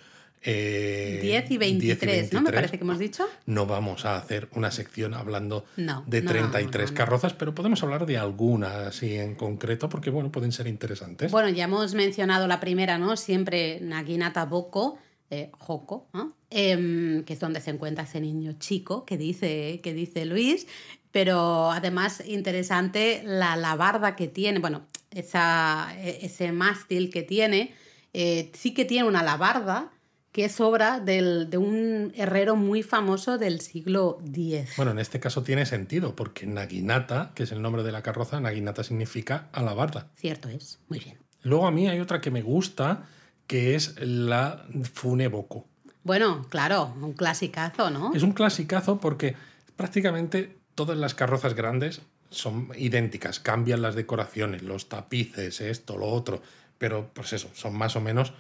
[0.44, 2.42] 10 eh, y 23, ¿no?
[2.42, 3.28] Me parece que hemos dicho.
[3.46, 5.66] No vamos a hacer una sección hablando
[6.08, 10.66] de 33 carrozas, pero podemos hablar de alguna así en concreto, porque bueno, pueden ser
[10.66, 11.32] interesantes.
[11.32, 13.18] Bueno, ya hemos mencionado la primera, ¿no?
[13.18, 14.98] Siempre Nagina Taboko,
[15.30, 16.08] eh, Joko,
[16.50, 20.66] em, que es donde se encuentra ese niño chico que dice, que dice Luis,
[21.12, 27.74] pero además interesante la labarda que tiene, bueno, esa, e, ese mástil que tiene,
[28.14, 29.92] eh, sí que tiene una labarda
[30.32, 34.74] que es obra de un herrero muy famoso del siglo X.
[34.78, 38.40] Bueno, en este caso tiene sentido, porque Naginata, que es el nombre de la carroza,
[38.40, 40.08] Naginata significa alabarda.
[40.16, 41.18] Cierto es, muy bien.
[41.44, 43.08] Luego a mí hay otra que me gusta,
[43.48, 45.66] que es la Funeboko.
[46.04, 48.14] Bueno, claro, un clasicazo, ¿no?
[48.14, 49.36] Es un clasicazo porque
[49.76, 56.42] prácticamente todas las carrozas grandes son idénticas, cambian las decoraciones, los tapices, esto, lo otro,
[56.78, 58.34] pero pues eso, son más o menos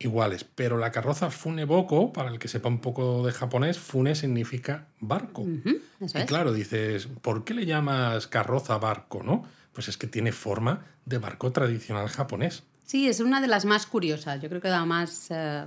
[0.00, 0.44] iguales.
[0.44, 5.46] Pero la carroza Funeboko, para el que sepa un poco de japonés, Fune significa barco.
[5.46, 9.44] y claro, dices, ¿por qué le llamas carroza barco, no?
[9.72, 12.64] Pues es que tiene forma de barco tradicional japonés.
[12.84, 14.42] Sí, es una de las más curiosas.
[14.42, 15.64] Yo creo que da más eh,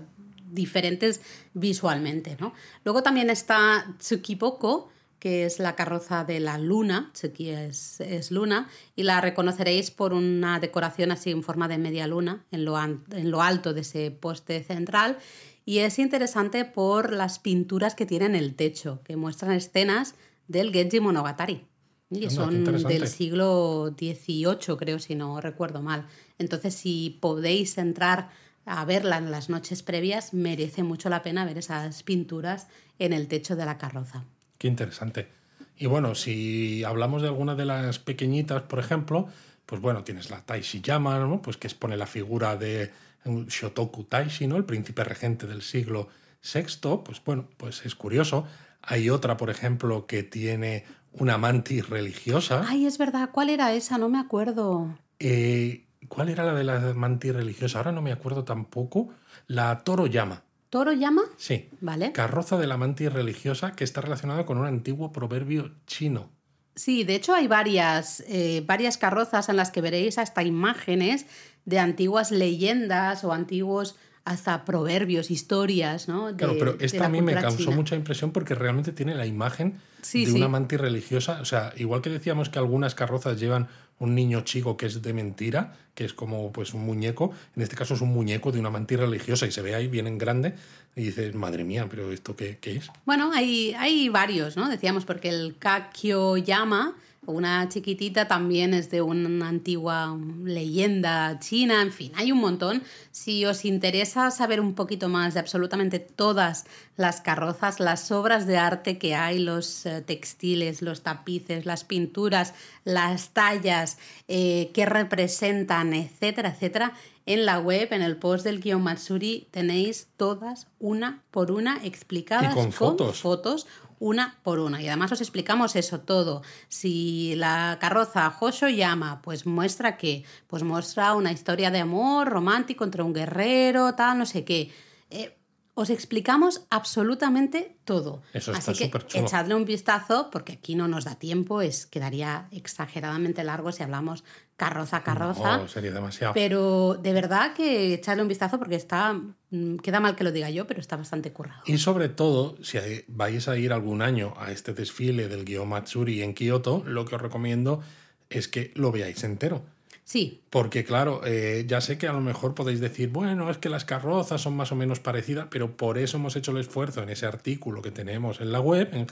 [0.51, 1.21] diferentes
[1.53, 2.53] visualmente, ¿no?
[2.84, 4.91] Luego también está Tsukiboko,
[5.24, 10.11] que es la carroza de la luna, Tsuki es, es, luna, y la reconoceréis por
[10.11, 14.11] una decoración así en forma de media luna en lo, en lo alto de ese
[14.11, 15.17] poste central.
[15.63, 20.15] Y es interesante por las pinturas que tiene en el techo, que muestran escenas
[20.49, 21.67] del Genji Monogatari.
[22.09, 26.05] Y son del siglo XVIII, creo, si no recuerdo mal.
[26.38, 28.30] Entonces, si podéis entrar
[28.65, 32.67] a verla en las noches previas, merece mucho la pena ver esas pinturas
[32.99, 34.26] en el techo de la carroza.
[34.64, 35.28] Qué interesante.
[35.76, 39.28] Y bueno, si hablamos de alguna de las pequeñitas, por ejemplo,
[39.66, 41.41] pues bueno, tienes la Taishiyama, ¿no?
[41.41, 42.89] pues que expone la figura de
[43.26, 44.55] Shotoku Taishi, ¿no?
[44.55, 46.07] el príncipe regente del siglo
[46.41, 48.47] VI, pues bueno, pues es curioso.
[48.82, 52.64] Hay otra, por ejemplo, que tiene una mantis religiosa.
[52.66, 53.97] Ay, es verdad, ¿cuál era esa?
[53.97, 54.97] No me acuerdo.
[55.20, 57.80] Eh, ¿Cuál era la de la mantis religiosa?
[57.80, 59.09] Ahora no me acuerdo tampoco.
[59.45, 60.43] La Toro Llama.
[60.74, 61.21] ¿Toro llama?
[61.38, 61.69] Sí.
[61.82, 62.13] Vale.
[62.13, 66.32] Carroza de la mantis religiosa que está relacionada con un antiguo proverbio chino.
[66.74, 71.28] Sí, de hecho hay varias, eh, varias carrozas en las que veréis hasta imágenes
[71.65, 76.36] de antiguas leyendas o antiguos hasta proverbios, historias, ¿no?
[76.36, 79.80] claro, pero esta a mí me causó mucha impresión porque realmente tiene la imagen
[80.11, 81.39] de una mantis religiosa.
[81.39, 83.67] O sea, igual que decíamos que algunas carrozas llevan
[84.00, 87.76] un niño chico que es de mentira, que es como pues un muñeco, en este
[87.76, 90.56] caso es un muñeco de una mantis religiosa y se ve ahí bien en grande
[90.96, 92.89] y dices, madre mía, pero ¿esto qué, qué es?
[93.06, 94.70] Bueno, hay, hay varios, ¿no?
[94.70, 101.91] Decíamos porque el Kakyo Yama una chiquitita también es de una antigua leyenda china, en
[101.91, 102.84] fin, hay un montón.
[103.11, 106.65] Si os interesa saber un poquito más de absolutamente todas
[106.97, 112.53] las carrozas, las obras de arte que hay, los eh, textiles, los tapices, las pinturas,
[112.84, 113.97] las tallas
[114.28, 116.93] eh, que representan, etcétera, etcétera,
[117.26, 122.53] en la web, en el post del guion Matsuri, tenéis todas una por una explicadas
[122.53, 123.21] con, fotos.
[123.21, 123.67] fotos
[124.00, 124.82] una por una.
[124.82, 126.41] Y además os explicamos eso todo.
[126.68, 132.84] Si la carroza Hosho llama, pues muestra que, pues muestra una historia de amor romántico
[132.84, 134.72] entre un guerrero, tal, no sé qué.
[135.10, 135.38] Eh,
[135.76, 138.22] os explicamos absolutamente todo.
[138.34, 142.48] Eso está Así que echadle un vistazo, porque aquí no nos da tiempo, es, quedaría
[142.52, 144.24] exageradamente largo si hablamos
[144.56, 145.58] carroza carroza.
[145.58, 146.34] No, sería demasiado.
[146.34, 149.14] Pero de verdad que echadle un vistazo porque está.
[149.49, 151.62] Mm, queda mal que lo diga yo, pero está bastante currado.
[151.66, 152.78] Y sobre todo, si
[153.08, 157.16] vais a ir algún año a este desfile del Gyo Matsuri en Kioto, lo que
[157.16, 157.82] os recomiendo
[158.30, 159.64] es que lo veáis entero
[160.04, 160.41] Sí.
[160.49, 163.86] Porque claro, eh, ya sé que a lo mejor podéis decir, bueno, es que las
[163.86, 167.26] carrozas son más o menos parecidas, pero por eso hemos hecho el esfuerzo en ese
[167.26, 169.08] artículo que tenemos en la web, en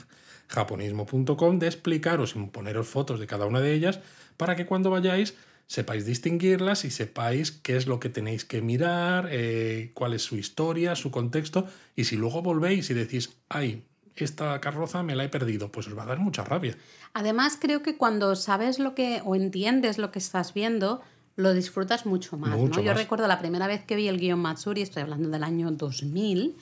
[0.48, 4.00] japonismo.com, de explicaros y poneros fotos de cada una de ellas
[4.36, 5.34] para que cuando vayáis
[5.66, 10.36] sepáis distinguirlas y sepáis qué es lo que tenéis que mirar, eh, cuál es su
[10.36, 11.66] historia, su contexto,
[11.96, 13.86] y si luego volvéis y decís, ay,
[14.16, 16.76] esta carroza me la he perdido, pues os va a dar mucha rabia.
[17.14, 21.00] Además, creo que cuando sabes lo que o entiendes lo que estás viendo,
[21.36, 22.58] lo disfrutas mucho más.
[22.58, 22.80] ¿no?
[22.80, 26.56] Yo recuerdo la primera vez que vi el guion Matsuri, estoy hablando del año 2000,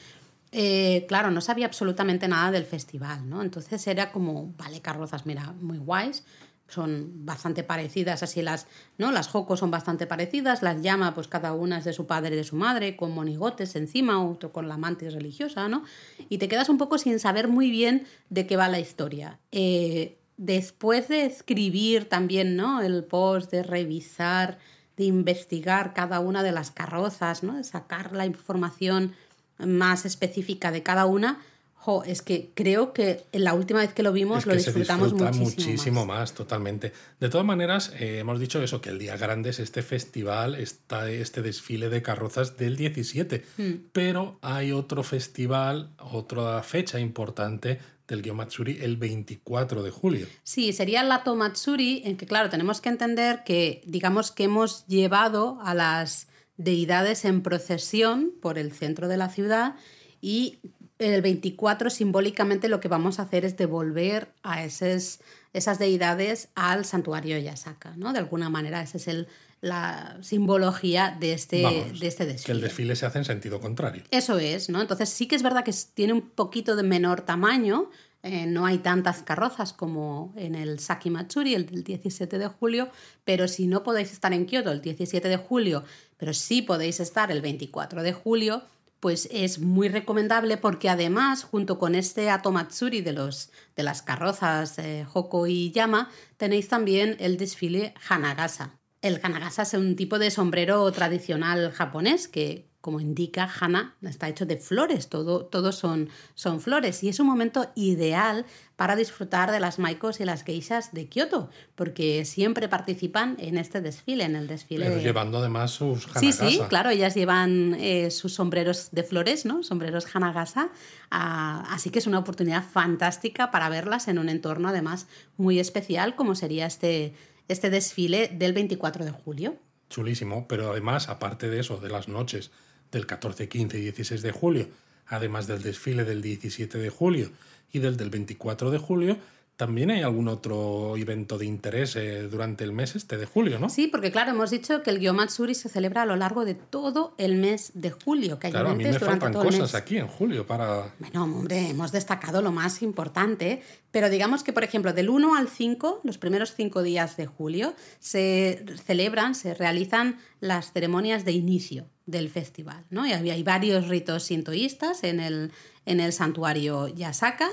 [0.52, 3.42] eh, claro, no sabía absolutamente nada del festival, ¿no?
[3.42, 6.24] Entonces era como, vale, carrozas, mira, muy guays,
[6.70, 8.66] son bastante parecidas, así las,
[8.98, 9.12] ¿no?
[9.12, 12.38] Las Jocos son bastante parecidas, las llama, pues cada una es de su padre y
[12.38, 15.84] de su madre, con monigotes encima, otro con la mantis religiosa, ¿no?
[16.28, 19.38] Y te quedas un poco sin saber muy bien de qué va la historia.
[19.52, 22.80] Eh, después de escribir también, ¿no?
[22.80, 24.58] El post, de revisar,
[24.96, 27.56] de investigar cada una de las carrozas, ¿no?
[27.56, 29.14] De sacar la información
[29.58, 31.38] más específica de cada una,
[31.82, 34.66] Jo, es que creo que la última vez que lo vimos Es lo que se
[34.66, 36.18] disfrutamos disfruta muchísimo, muchísimo más.
[36.18, 36.34] más.
[36.34, 36.92] totalmente.
[37.18, 41.10] De todas maneras, eh, hemos dicho eso, que el día grande es este festival, está
[41.10, 43.44] este desfile de carrozas del 17.
[43.56, 43.72] Hmm.
[43.92, 50.26] Pero hay otro festival, otra fecha importante del Gyomatsuri el 24 de julio.
[50.42, 55.58] Sí, sería la Tomatsuri, en que claro, tenemos que entender que digamos que hemos llevado
[55.62, 56.28] a las
[56.58, 59.76] deidades en procesión por el centro de la ciudad
[60.20, 60.58] y
[60.98, 65.20] el 24 simbólicamente lo que vamos a hacer es devolver a esas,
[65.52, 68.12] esas deidades al santuario de Yasaka, ¿no?
[68.12, 69.26] De alguna manera, esa es el,
[69.62, 72.54] la simbología de este, Vamos, de este Que desfile.
[72.54, 74.02] el desfile se hace en sentido contrario.
[74.10, 74.80] Eso es, ¿no?
[74.80, 77.90] Entonces sí que es verdad que tiene un poquito de menor tamaño,
[78.22, 82.90] eh, no hay tantas carrozas como en el Saki Matsuri, el del 17 de julio,
[83.24, 85.84] pero si no podéis estar en Kioto el 17 de julio,
[86.18, 88.62] pero sí podéis estar el 24 de julio,
[89.00, 94.78] pues es muy recomendable porque además, junto con este Atomatsuri de, los, de las carrozas
[94.78, 98.78] eh, Hoko y Yama, tenéis también el desfile Hanagasa.
[99.02, 104.46] El Hanagasa es un tipo de sombrero tradicional japonés que, como indica Hana, está hecho
[104.46, 109.60] de flores, todo, todo son, son flores y es un momento ideal para disfrutar de
[109.60, 114.46] las maikos y las geishas de Kioto, porque siempre participan en este desfile, en el
[114.46, 115.02] desfile Pero de...
[115.02, 116.48] llevando además sus Sí, hanakasa.
[116.48, 119.62] sí, claro, ellas llevan eh, sus sombreros de flores, ¿no?
[119.62, 120.70] Sombreros Hanagasa.
[121.10, 125.06] ah, así que es una oportunidad fantástica para verlas en un entorno además
[125.36, 127.14] muy especial como sería este,
[127.48, 129.56] este desfile del 24 de julio.
[129.90, 132.50] Chulísimo, pero además, aparte de eso, de las noches
[132.92, 134.68] del 14, 15 y 16 de julio,
[135.06, 137.30] además del desfile del 17 de julio
[137.72, 139.18] y del del 24 de julio,
[139.60, 143.68] también hay algún otro evento de interés eh, durante el mes este de julio, ¿no?
[143.68, 147.14] Sí, porque claro, hemos dicho que el Gyomatsuri se celebra a lo largo de todo
[147.18, 150.46] el mes de julio, que hay Claro, a mí me faltan cosas aquí en julio
[150.46, 150.94] para...
[150.98, 155.48] Bueno, hombre, hemos destacado lo más importante, pero digamos que, por ejemplo, del 1 al
[155.48, 161.84] 5, los primeros cinco días de julio, se celebran, se realizan las ceremonias de inicio
[162.10, 163.06] del festival, ¿no?
[163.06, 165.52] Y había hay varios ritos sintoístas en el,
[165.86, 167.48] en el santuario Yasaka.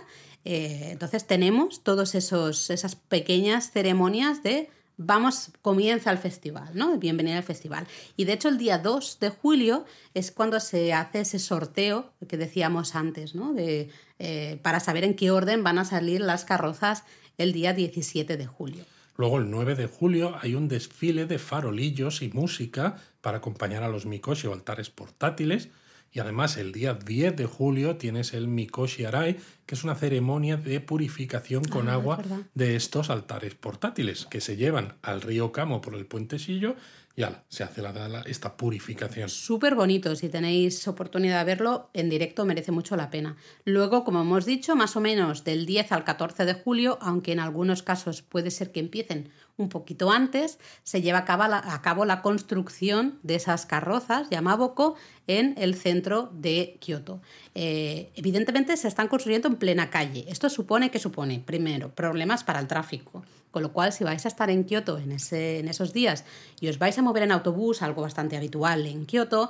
[0.45, 6.97] Eh, entonces tenemos todas esas pequeñas ceremonias de vamos, comienza el festival, ¿no?
[6.97, 7.87] Bienvenida al festival.
[8.15, 12.37] Y de hecho el día 2 de julio es cuando se hace ese sorteo que
[12.37, 13.53] decíamos antes, ¿no?
[13.53, 13.89] De,
[14.19, 17.03] eh, para saber en qué orden van a salir las carrozas
[17.37, 18.83] el día 17 de julio.
[19.17, 23.89] Luego el 9 de julio hay un desfile de farolillos y música para acompañar a
[23.89, 25.69] los mikoshi o altares portátiles.
[26.13, 30.55] Y además el día 10 de julio tienes el Mikoshi Arai, que es una ceremonia
[30.55, 35.81] de purificación con Ah, agua de estos altares portátiles que se llevan al río Kamo
[35.81, 36.75] por el puentecillo
[37.17, 39.27] y ala, se hace la, esta purificación.
[39.27, 43.37] Súper bonito, si tenéis oportunidad de verlo en directo merece mucho la pena.
[43.65, 47.39] Luego, como hemos dicho, más o menos del 10 al 14 de julio, aunque en
[47.39, 53.19] algunos casos puede ser que empiecen un poquito antes, se lleva a cabo la, construcción
[53.23, 54.95] de esas carrozas, Yamaboko,
[55.25, 57.21] en el centro de Kioto.
[57.55, 60.25] Eh, evidentemente se están construyendo en plena calle.
[60.29, 63.23] Esto supone que supone, primero, problemas para el tráfico.
[63.51, 66.25] Con lo cual, si vais a estar en Kioto en esos días
[66.59, 69.49] y os vais a mover en autobús, algo bastante habitual en Kioto,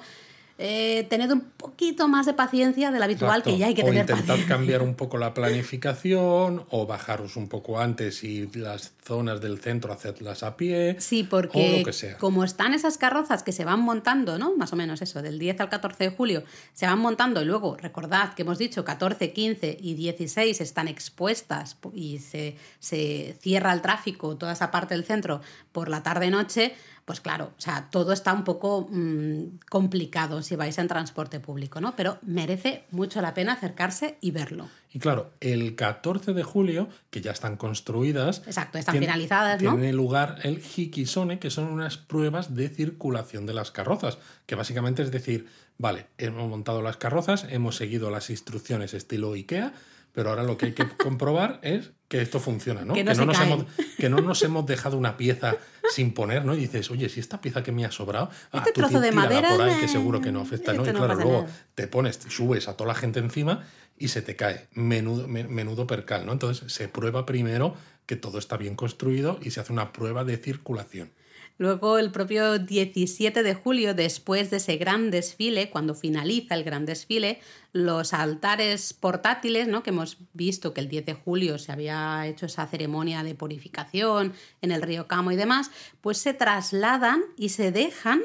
[0.59, 3.51] eh, tened un poquito más de paciencia de la habitual, Exacto.
[3.51, 4.47] que ya hay que o tener intentad paciencia.
[4.55, 9.93] cambiar un poco la planificación o bajaros un poco antes y las zonas del centro
[9.93, 10.95] hacedlas a pie.
[10.99, 12.17] Sí, o porque lo que sea.
[12.17, 14.55] como están esas carrozas que se van montando, ¿no?
[14.55, 16.43] Más o menos eso, del 10 al 14 de julio,
[16.73, 21.77] se van montando y luego, recordad que hemos dicho 14, 15 y 16 están expuestas
[21.93, 25.41] y se, se cierra el tráfico, toda esa parte del centro,
[25.71, 26.73] por la tarde-noche,
[27.07, 31.79] pues claro, o sea, todo está un poco mm, complicado si vais en transporte público,
[31.79, 31.95] ¿no?
[31.95, 34.67] Pero merece mucho la pena acercarse y verlo.
[34.91, 38.39] Y claro, el 14 de julio, que ya están construidas.
[38.45, 39.71] Exacto, están tiene- finalizadas, ¿no?
[39.71, 44.17] Tiene lugar el Hikisone, que son unas pruebas de circulación de las carrozas.
[44.45, 45.47] Que básicamente es decir,
[45.77, 49.71] vale, hemos montado las carrozas, hemos seguido las instrucciones estilo IKEA,
[50.17, 52.95] pero ahora lo que hay que comprobar es que esto funciona, ¿no?
[52.95, 53.65] Que no nos hemos,
[53.99, 55.57] que no nos hemos dejado una pieza
[55.91, 56.55] sin poner, ¿no?
[56.55, 59.11] Y dices, oye, si esta pieza que me ha sobrado, ah, Este tú trozo de
[59.11, 60.81] madera, por ahí, que seguro que no afecta, ¿no?
[60.81, 61.53] Y claro, luego nada.
[61.75, 63.63] te pones, subes a toda la gente encima
[63.95, 64.65] y se te cae.
[64.73, 66.31] Menudo, me- menudo percal, ¿no?
[66.33, 67.75] Entonces se prueba primero
[68.07, 71.11] que todo está bien construido y se hace una prueba de circulación.
[71.59, 76.85] Luego, el propio 17 de julio, después de ese gran desfile, cuando finaliza el gran
[76.85, 77.39] desfile,
[77.73, 79.81] los altares portátiles, ¿no?
[79.81, 84.33] que hemos visto que el 10 de julio se había hecho esa ceremonia de purificación
[84.61, 88.21] en el río Camo y demás, pues se trasladan y se dejan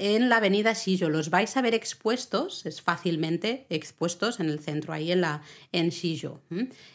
[0.00, 1.10] en la avenida Shijo.
[1.10, 5.42] Los vais a ver expuestos, es fácilmente expuestos en el centro, ahí en, la,
[5.72, 6.40] en Shijo.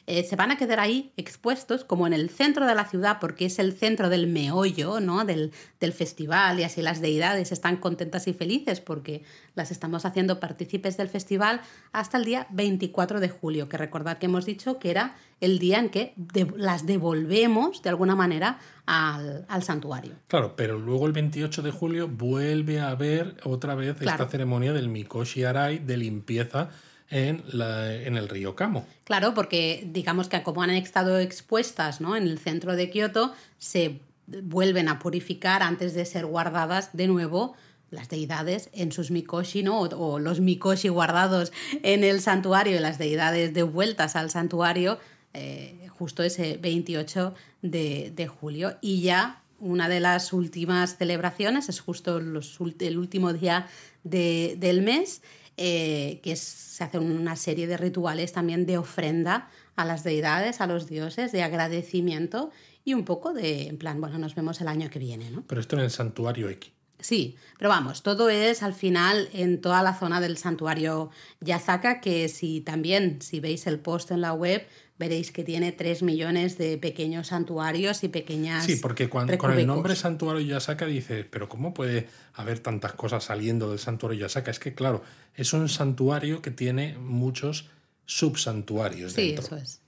[0.08, 3.46] Eh, se van a quedar ahí expuestos como en el centro de la ciudad porque
[3.46, 5.24] es el centro del meollo ¿no?
[5.24, 9.24] del, del festival y así las deidades están contentas y felices porque
[9.56, 14.28] las estamos haciendo partícipes del festival hasta el día 24 de julio, que recordad que
[14.28, 16.14] hemos dicho que era el día en que
[16.58, 20.14] las devolvemos de alguna manera al, santuario.
[20.28, 24.90] Claro, pero luego el 28 de julio vuelve a haber otra vez esta ceremonia del
[24.90, 26.70] Mikoshi Arai de limpieza
[27.10, 28.86] en, la, en, el río Kamo.
[29.04, 32.16] Claro, porque digamos que como han estado expuestas ¿no?
[32.16, 37.56] en el centro de Kioto, se vuelven a purificar antes de ser guardadas de nuevo
[37.92, 39.82] las deidades en sus mikoshi, ¿no?
[39.82, 41.52] O, los mikoshi guardados
[41.84, 45.00] en el santuario y las deidades devueltas al santuario
[45.34, 48.78] eh, justo ese 28 de, julio.
[48.82, 53.68] Y ya una de las últimas celebraciones es justo el último día
[54.04, 55.22] del mes,
[55.58, 60.68] eh, que se hace una serie de rituales también de ofrenda a las deidades, a
[60.68, 62.52] los dioses, de agradecimiento
[62.84, 65.44] y un poco de, en plan, bueno, nos vemos el año que viene, ¿no?
[65.48, 66.75] Pero esto en el santuario X.
[67.00, 72.30] Sí, pero vamos, todo es al final en toda la zona del santuario Yazaka, que
[72.30, 74.66] si también, si veis el post en la web,
[74.98, 78.66] veréis que tiene 3 millones de pequeños santuarios y pequeñas.
[78.66, 83.26] Sí, porque cuando, con el nombre santuario Yasaka dices, pero ¿cómo puede haber tantas cosas
[83.26, 84.52] saliendo del santuario Yasaka?
[84.52, 85.04] Es que, claro,
[85.36, 87.70] es un santuario que tiene muchos
[88.06, 89.14] subsantuarios.
[89.14, 89.82] Sí, eso es.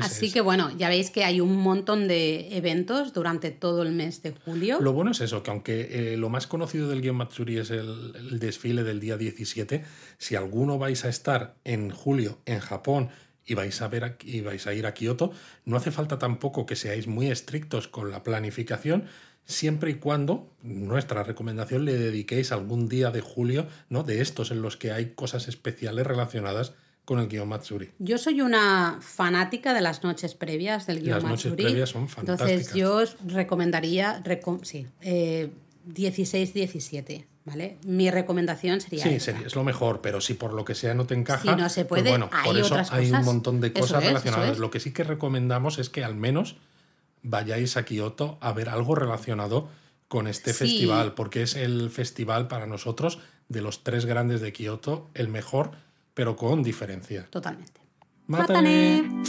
[0.00, 4.22] Así que bueno, ya veis que hay un montón de eventos durante todo el mes
[4.22, 4.78] de julio.
[4.80, 8.12] Lo bueno es eso, que aunque eh, lo más conocido del Guion Matsuri es el,
[8.16, 9.84] el, desfile del día 17,
[10.18, 13.10] si alguno vais a estar en julio en Japón
[13.44, 15.32] y vais a ver y vais a ir a Kioto,
[15.64, 19.04] no hace falta tampoco que seáis muy estrictos con la planificación,
[19.44, 24.04] siempre y cuando nuestra recomendación le dediquéis algún día de julio, ¿no?
[24.04, 27.90] De estos en los que hay cosas especiales relacionadas con el guion Matsuri.
[27.98, 31.30] Yo soy una fanática de las noches previas del guion Matsuri.
[31.30, 32.50] Las noches previas son fantásticas.
[32.50, 34.22] Entonces yo os recomendaría,
[34.62, 37.10] sí, 16-17.
[37.10, 37.76] Eh, ¿Vale?
[37.84, 39.02] Mi recomendación sería.
[39.02, 41.42] Sí, sería, es lo mejor, pero si por lo que sea no te encaja.
[41.42, 44.58] Si no se pues puede, bueno, hay por eso hay un montón de cosas relacionadas.
[44.58, 46.54] Lo que sí que recomendamos es que al menos
[47.22, 49.68] vayáis a Kioto a ver algo relacionado
[50.06, 55.10] con este festival, porque es el festival para nosotros de los tres grandes de Kioto,
[55.14, 55.72] el mejor,
[56.14, 57.26] pero con diferencia.
[57.30, 57.80] Totalmente.
[58.26, 59.22] ¡Mátane!